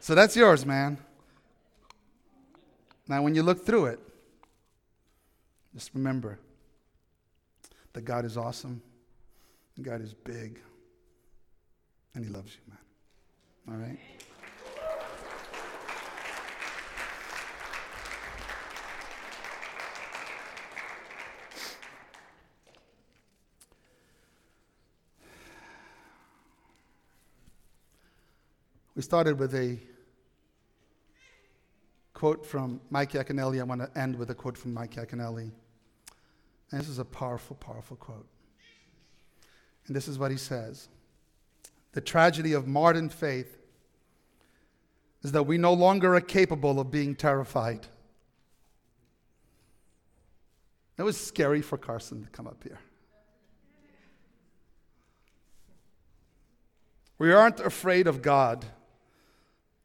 so 0.00 0.14
that's 0.14 0.34
yours, 0.34 0.64
man. 0.64 0.96
Now, 3.06 3.20
when 3.20 3.34
you 3.34 3.42
look 3.42 3.66
through 3.66 3.84
it, 3.84 4.00
just 5.74 5.90
remember 5.92 6.38
that 7.92 8.06
God 8.06 8.24
is 8.24 8.38
awesome, 8.38 8.80
God 9.82 10.00
is 10.00 10.14
big, 10.14 10.58
and 12.14 12.24
He 12.24 12.30
loves 12.30 12.54
you, 12.54 12.72
man. 12.72 12.78
All 13.68 13.86
right? 13.86 13.98
We 29.00 29.04
started 29.04 29.38
with 29.38 29.54
a 29.54 29.78
quote 32.12 32.44
from 32.44 32.82
Mike 32.90 33.12
Yaconelli. 33.12 33.58
I 33.58 33.62
want 33.62 33.80
to 33.80 33.98
end 33.98 34.14
with 34.14 34.28
a 34.28 34.34
quote 34.34 34.58
from 34.58 34.74
Mike 34.74 34.96
Yaconelli. 34.96 35.50
And 36.70 36.80
this 36.82 36.86
is 36.86 36.98
a 36.98 37.04
powerful, 37.06 37.56
powerful 37.56 37.96
quote. 37.96 38.26
And 39.86 39.96
this 39.96 40.06
is 40.06 40.18
what 40.18 40.30
he 40.30 40.36
says 40.36 40.90
The 41.92 42.02
tragedy 42.02 42.52
of 42.52 42.66
modern 42.66 43.08
faith 43.08 43.56
is 45.22 45.32
that 45.32 45.44
we 45.44 45.56
no 45.56 45.72
longer 45.72 46.14
are 46.14 46.20
capable 46.20 46.78
of 46.78 46.90
being 46.90 47.14
terrified. 47.14 47.86
It 50.98 51.04
was 51.04 51.16
scary 51.16 51.62
for 51.62 51.78
Carson 51.78 52.24
to 52.24 52.28
come 52.28 52.46
up 52.46 52.62
here. 52.62 52.80
We 57.16 57.32
aren't 57.32 57.60
afraid 57.60 58.06
of 58.06 58.20
God. 58.20 58.66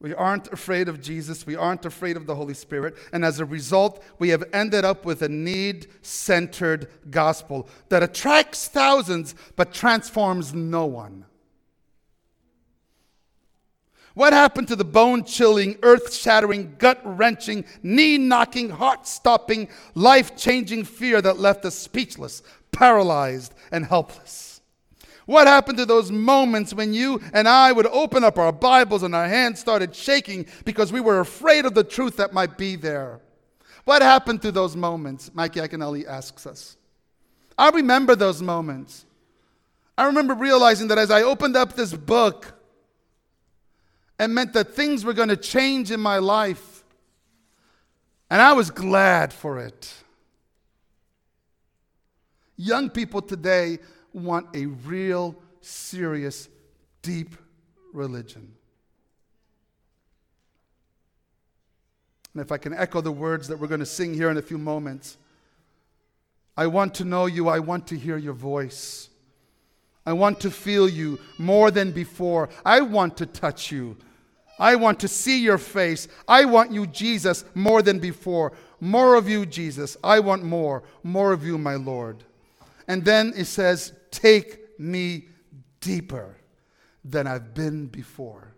We 0.01 0.13
aren't 0.13 0.51
afraid 0.51 0.89
of 0.89 1.01
Jesus. 1.01 1.47
We 1.47 1.55
aren't 1.55 1.85
afraid 1.85 2.17
of 2.17 2.27
the 2.27 2.35
Holy 2.35 2.53
Spirit. 2.53 2.95
And 3.13 3.23
as 3.23 3.39
a 3.39 3.45
result, 3.45 4.03
we 4.19 4.29
have 4.29 4.43
ended 4.53 4.83
up 4.83 5.05
with 5.05 5.21
a 5.21 5.29
need 5.29 5.87
centered 6.01 6.89
gospel 7.09 7.69
that 7.89 8.03
attracts 8.03 8.67
thousands 8.67 9.35
but 9.55 9.73
transforms 9.73 10.53
no 10.53 10.85
one. 10.85 11.25
What 14.15 14.31
happened 14.31 14.69
to 14.69 14.77
the 14.77 14.85
bone 14.85 15.25
chilling, 15.25 15.77
earth 15.83 16.13
shattering, 16.13 16.75
gut 16.77 17.01
wrenching, 17.03 17.65
knee 17.83 18.17
knocking, 18.17 18.69
heart 18.69 19.05
stopping, 19.05 19.67
life 19.93 20.37
changing 20.37 20.85
fear 20.85 21.21
that 21.21 21.37
left 21.37 21.65
us 21.65 21.75
speechless, 21.75 22.41
paralyzed, 22.71 23.53
and 23.71 23.85
helpless? 23.85 24.54
What 25.25 25.47
happened 25.47 25.79
to 25.79 25.85
those 25.85 26.11
moments 26.11 26.73
when 26.73 26.93
you 26.93 27.19
and 27.33 27.47
I 27.47 27.71
would 27.71 27.87
open 27.87 28.23
up 28.23 28.37
our 28.37 28.51
Bibles 28.51 29.03
and 29.03 29.15
our 29.15 29.27
hands 29.27 29.59
started 29.59 29.95
shaking 29.95 30.45
because 30.65 30.93
we 30.93 31.01
were 31.01 31.19
afraid 31.19 31.65
of 31.65 31.73
the 31.73 31.83
truth 31.83 32.17
that 32.17 32.33
might 32.33 32.57
be 32.57 32.75
there? 32.75 33.21
What 33.85 34.01
happened 34.01 34.41
to 34.43 34.51
those 34.51 34.75
moments? 34.75 35.31
Mike 35.33 35.53
Yaconelli 35.53 36.07
asks 36.07 36.45
us. 36.45 36.77
I 37.57 37.69
remember 37.69 38.15
those 38.15 38.41
moments. 38.41 39.05
I 39.97 40.05
remember 40.05 40.33
realizing 40.33 40.89
that 40.89 40.97
as 40.97 41.09
I 41.09 41.23
opened 41.23 41.55
up 41.55 41.73
this 41.73 41.93
book, 41.93 42.53
it 44.19 44.27
meant 44.27 44.53
that 44.53 44.73
things 44.75 45.05
were 45.05 45.13
going 45.13 45.29
to 45.29 45.37
change 45.37 45.91
in 45.91 45.99
my 45.99 46.17
life. 46.17 46.83
And 48.29 48.41
I 48.41 48.53
was 48.53 48.69
glad 48.69 49.33
for 49.33 49.59
it. 49.59 49.93
Young 52.57 52.89
people 52.89 53.21
today 53.21 53.79
want 54.15 54.55
a 54.55 54.65
real, 54.65 55.35
serious, 55.61 56.47
deep 57.01 57.35
religion. 57.93 58.53
And 62.33 62.41
if 62.41 62.51
I 62.51 62.57
can 62.57 62.73
echo 62.73 63.01
the 63.01 63.11
words 63.11 63.47
that 63.47 63.59
we're 63.59 63.67
going 63.67 63.79
to 63.79 63.85
sing 63.85 64.13
here 64.13 64.29
in 64.29 64.37
a 64.37 64.41
few 64.41 64.57
moments, 64.57 65.17
I 66.57 66.67
want 66.67 66.93
to 66.95 67.05
know 67.05 67.25
you, 67.25 67.49
I 67.49 67.59
want 67.59 67.87
to 67.87 67.97
hear 67.97 68.17
your 68.17 68.33
voice. 68.33 69.09
I 70.05 70.13
want 70.13 70.39
to 70.41 70.51
feel 70.51 70.87
you 70.87 71.19
more 71.37 71.71
than 71.71 71.91
before. 71.91 72.49
I 72.63 72.81
want 72.81 73.17
to 73.17 73.25
touch 73.25 73.71
you. 73.71 73.97
I 74.59 74.75
want 74.75 74.99
to 75.01 75.07
see 75.07 75.43
your 75.43 75.57
face. 75.57 76.07
I 76.27 76.45
want 76.45 76.71
you, 76.71 76.87
Jesus, 76.87 77.43
more 77.53 77.81
than 77.81 77.99
before. 77.99 78.53
More 78.79 79.15
of 79.15 79.27
you, 79.27 79.45
Jesus. 79.45 79.97
I 80.03 80.19
want 80.19 80.43
more. 80.43 80.83
More 81.03 81.33
of 81.33 81.43
you, 81.43 81.57
my 81.57 81.75
Lord. 81.75 82.23
And 82.87 83.03
then 83.03 83.33
it 83.35 83.45
says, 83.45 83.93
Take 84.15 84.79
me 84.79 85.27
deeper 85.81 86.37
than 87.03 87.27
I've 87.27 87.53
been 87.53 87.87
before. 87.87 88.53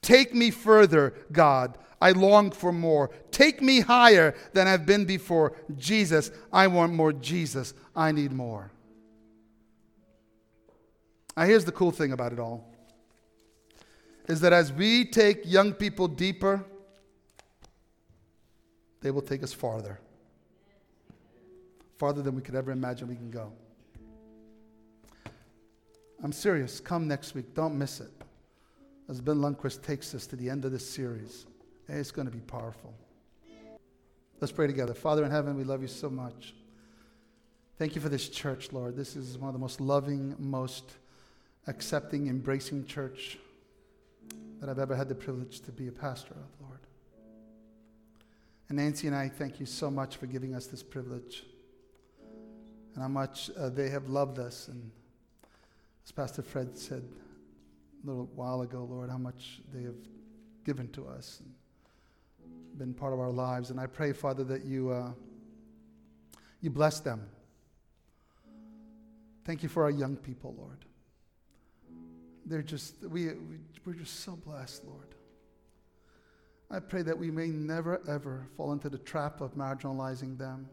Take 0.00 0.32
me 0.32 0.52
further, 0.52 1.12
God. 1.32 1.76
I 2.00 2.12
long 2.12 2.52
for 2.52 2.72
more. 2.72 3.10
Take 3.32 3.60
me 3.60 3.80
higher 3.80 4.36
than 4.52 4.68
I've 4.68 4.86
been 4.86 5.04
before. 5.06 5.56
Jesus, 5.76 6.30
I 6.52 6.68
want 6.68 6.92
more. 6.92 7.12
Jesus, 7.12 7.74
I 7.96 8.12
need 8.12 8.30
more. 8.30 8.70
Now, 11.36 11.42
here's 11.42 11.64
the 11.64 11.72
cool 11.72 11.90
thing 11.90 12.12
about 12.12 12.32
it 12.32 12.38
all 12.38 12.64
is 14.28 14.40
that 14.42 14.52
as 14.52 14.72
we 14.72 15.04
take 15.04 15.40
young 15.44 15.72
people 15.72 16.06
deeper, 16.06 16.64
they 19.00 19.10
will 19.10 19.22
take 19.22 19.42
us 19.42 19.52
farther. 19.52 19.98
Farther 21.96 22.22
than 22.22 22.36
we 22.36 22.42
could 22.42 22.54
ever 22.54 22.70
imagine 22.70 23.08
we 23.08 23.16
can 23.16 23.32
go. 23.32 23.52
I'm 26.22 26.32
serious. 26.32 26.80
Come 26.80 27.06
next 27.06 27.34
week. 27.34 27.54
Don't 27.54 27.78
miss 27.78 28.00
it. 28.00 28.10
As 29.08 29.20
Ben 29.20 29.36
Lundquist 29.36 29.82
takes 29.82 30.14
us 30.14 30.26
to 30.26 30.36
the 30.36 30.50
end 30.50 30.64
of 30.64 30.72
this 30.72 30.88
series, 30.88 31.46
it's 31.88 32.10
going 32.10 32.26
to 32.26 32.32
be 32.32 32.40
powerful. 32.40 32.92
Let's 34.40 34.52
pray 34.52 34.66
together. 34.66 34.94
Father 34.94 35.24
in 35.24 35.30
heaven, 35.30 35.56
we 35.56 35.64
love 35.64 35.82
you 35.82 35.88
so 35.88 36.10
much. 36.10 36.54
Thank 37.78 37.94
you 37.94 38.00
for 38.00 38.08
this 38.08 38.28
church, 38.28 38.72
Lord. 38.72 38.96
This 38.96 39.16
is 39.16 39.38
one 39.38 39.48
of 39.48 39.54
the 39.54 39.60
most 39.60 39.80
loving, 39.80 40.34
most 40.38 40.92
accepting, 41.66 42.28
embracing 42.28 42.84
church 42.84 43.38
that 44.60 44.68
I've 44.68 44.78
ever 44.78 44.96
had 44.96 45.08
the 45.08 45.14
privilege 45.14 45.60
to 45.60 45.72
be 45.72 45.88
a 45.88 45.92
pastor 45.92 46.34
of, 46.34 46.66
Lord. 46.66 46.80
And 48.68 48.78
Nancy 48.78 49.06
and 49.06 49.16
I 49.16 49.28
thank 49.28 49.60
you 49.60 49.66
so 49.66 49.90
much 49.90 50.16
for 50.16 50.26
giving 50.26 50.54
us 50.54 50.66
this 50.66 50.82
privilege 50.82 51.44
and 52.94 53.02
how 53.02 53.08
much 53.08 53.50
uh, 53.56 53.68
they 53.70 53.88
have 53.88 54.08
loved 54.08 54.38
us 54.38 54.68
and 54.68 54.90
as 56.08 56.12
Pastor 56.12 56.40
Fred 56.40 56.74
said 56.74 57.02
a 58.02 58.06
little 58.06 58.30
while 58.34 58.62
ago, 58.62 58.88
Lord, 58.90 59.10
how 59.10 59.18
much 59.18 59.60
they 59.74 59.82
have 59.82 59.98
given 60.64 60.88
to 60.92 61.06
us 61.06 61.42
and 61.42 62.78
been 62.78 62.94
part 62.94 63.12
of 63.12 63.20
our 63.20 63.30
lives. 63.30 63.68
And 63.68 63.78
I 63.78 63.84
pray, 63.84 64.14
Father, 64.14 64.42
that 64.44 64.64
you, 64.64 64.88
uh, 64.88 65.10
you 66.62 66.70
bless 66.70 67.00
them. 67.00 67.28
Thank 69.44 69.62
you 69.62 69.68
for 69.68 69.82
our 69.82 69.90
young 69.90 70.16
people, 70.16 70.54
Lord. 70.56 70.78
They're 72.46 72.62
just, 72.62 73.02
we, 73.02 73.26
we, 73.26 73.58
we're 73.84 73.92
just 73.92 74.20
so 74.20 74.34
blessed, 74.34 74.86
Lord. 74.86 75.14
I 76.70 76.80
pray 76.80 77.02
that 77.02 77.18
we 77.18 77.30
may 77.30 77.48
never, 77.48 78.00
ever 78.08 78.46
fall 78.56 78.72
into 78.72 78.88
the 78.88 78.96
trap 78.96 79.42
of 79.42 79.54
marginalizing 79.56 80.38
them, 80.38 80.70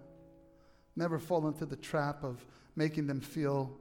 never 0.96 1.20
fall 1.20 1.46
into 1.50 1.66
the 1.66 1.76
trap 1.76 2.24
of 2.24 2.46
making 2.78 3.08
them 3.08 3.20
feel 3.20 3.78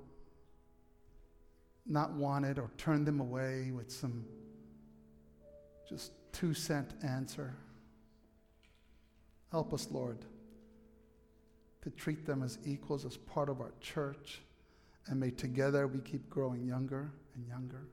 not 1.86 2.12
wanted 2.12 2.58
or 2.58 2.70
turn 2.78 3.04
them 3.04 3.20
away 3.20 3.70
with 3.70 3.90
some 3.90 4.24
just 5.88 6.12
two 6.32 6.54
cent 6.54 6.92
answer. 7.02 7.54
Help 9.50 9.72
us, 9.72 9.88
Lord, 9.90 10.18
to 11.82 11.90
treat 11.90 12.26
them 12.26 12.42
as 12.42 12.58
equals, 12.64 13.04
as 13.04 13.16
part 13.16 13.48
of 13.48 13.60
our 13.60 13.72
church, 13.80 14.40
and 15.06 15.20
may 15.20 15.30
together 15.30 15.86
we 15.86 16.00
keep 16.00 16.28
growing 16.30 16.66
younger 16.66 17.12
and 17.34 17.46
younger 17.46 17.86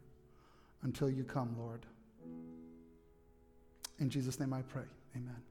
until 0.83 1.09
you 1.09 1.23
come, 1.23 1.55
Lord. 1.59 1.85
In 3.99 4.09
Jesus' 4.09 4.39
name 4.39 4.53
I 4.53 4.61
pray. 4.61 4.85
Amen. 5.15 5.50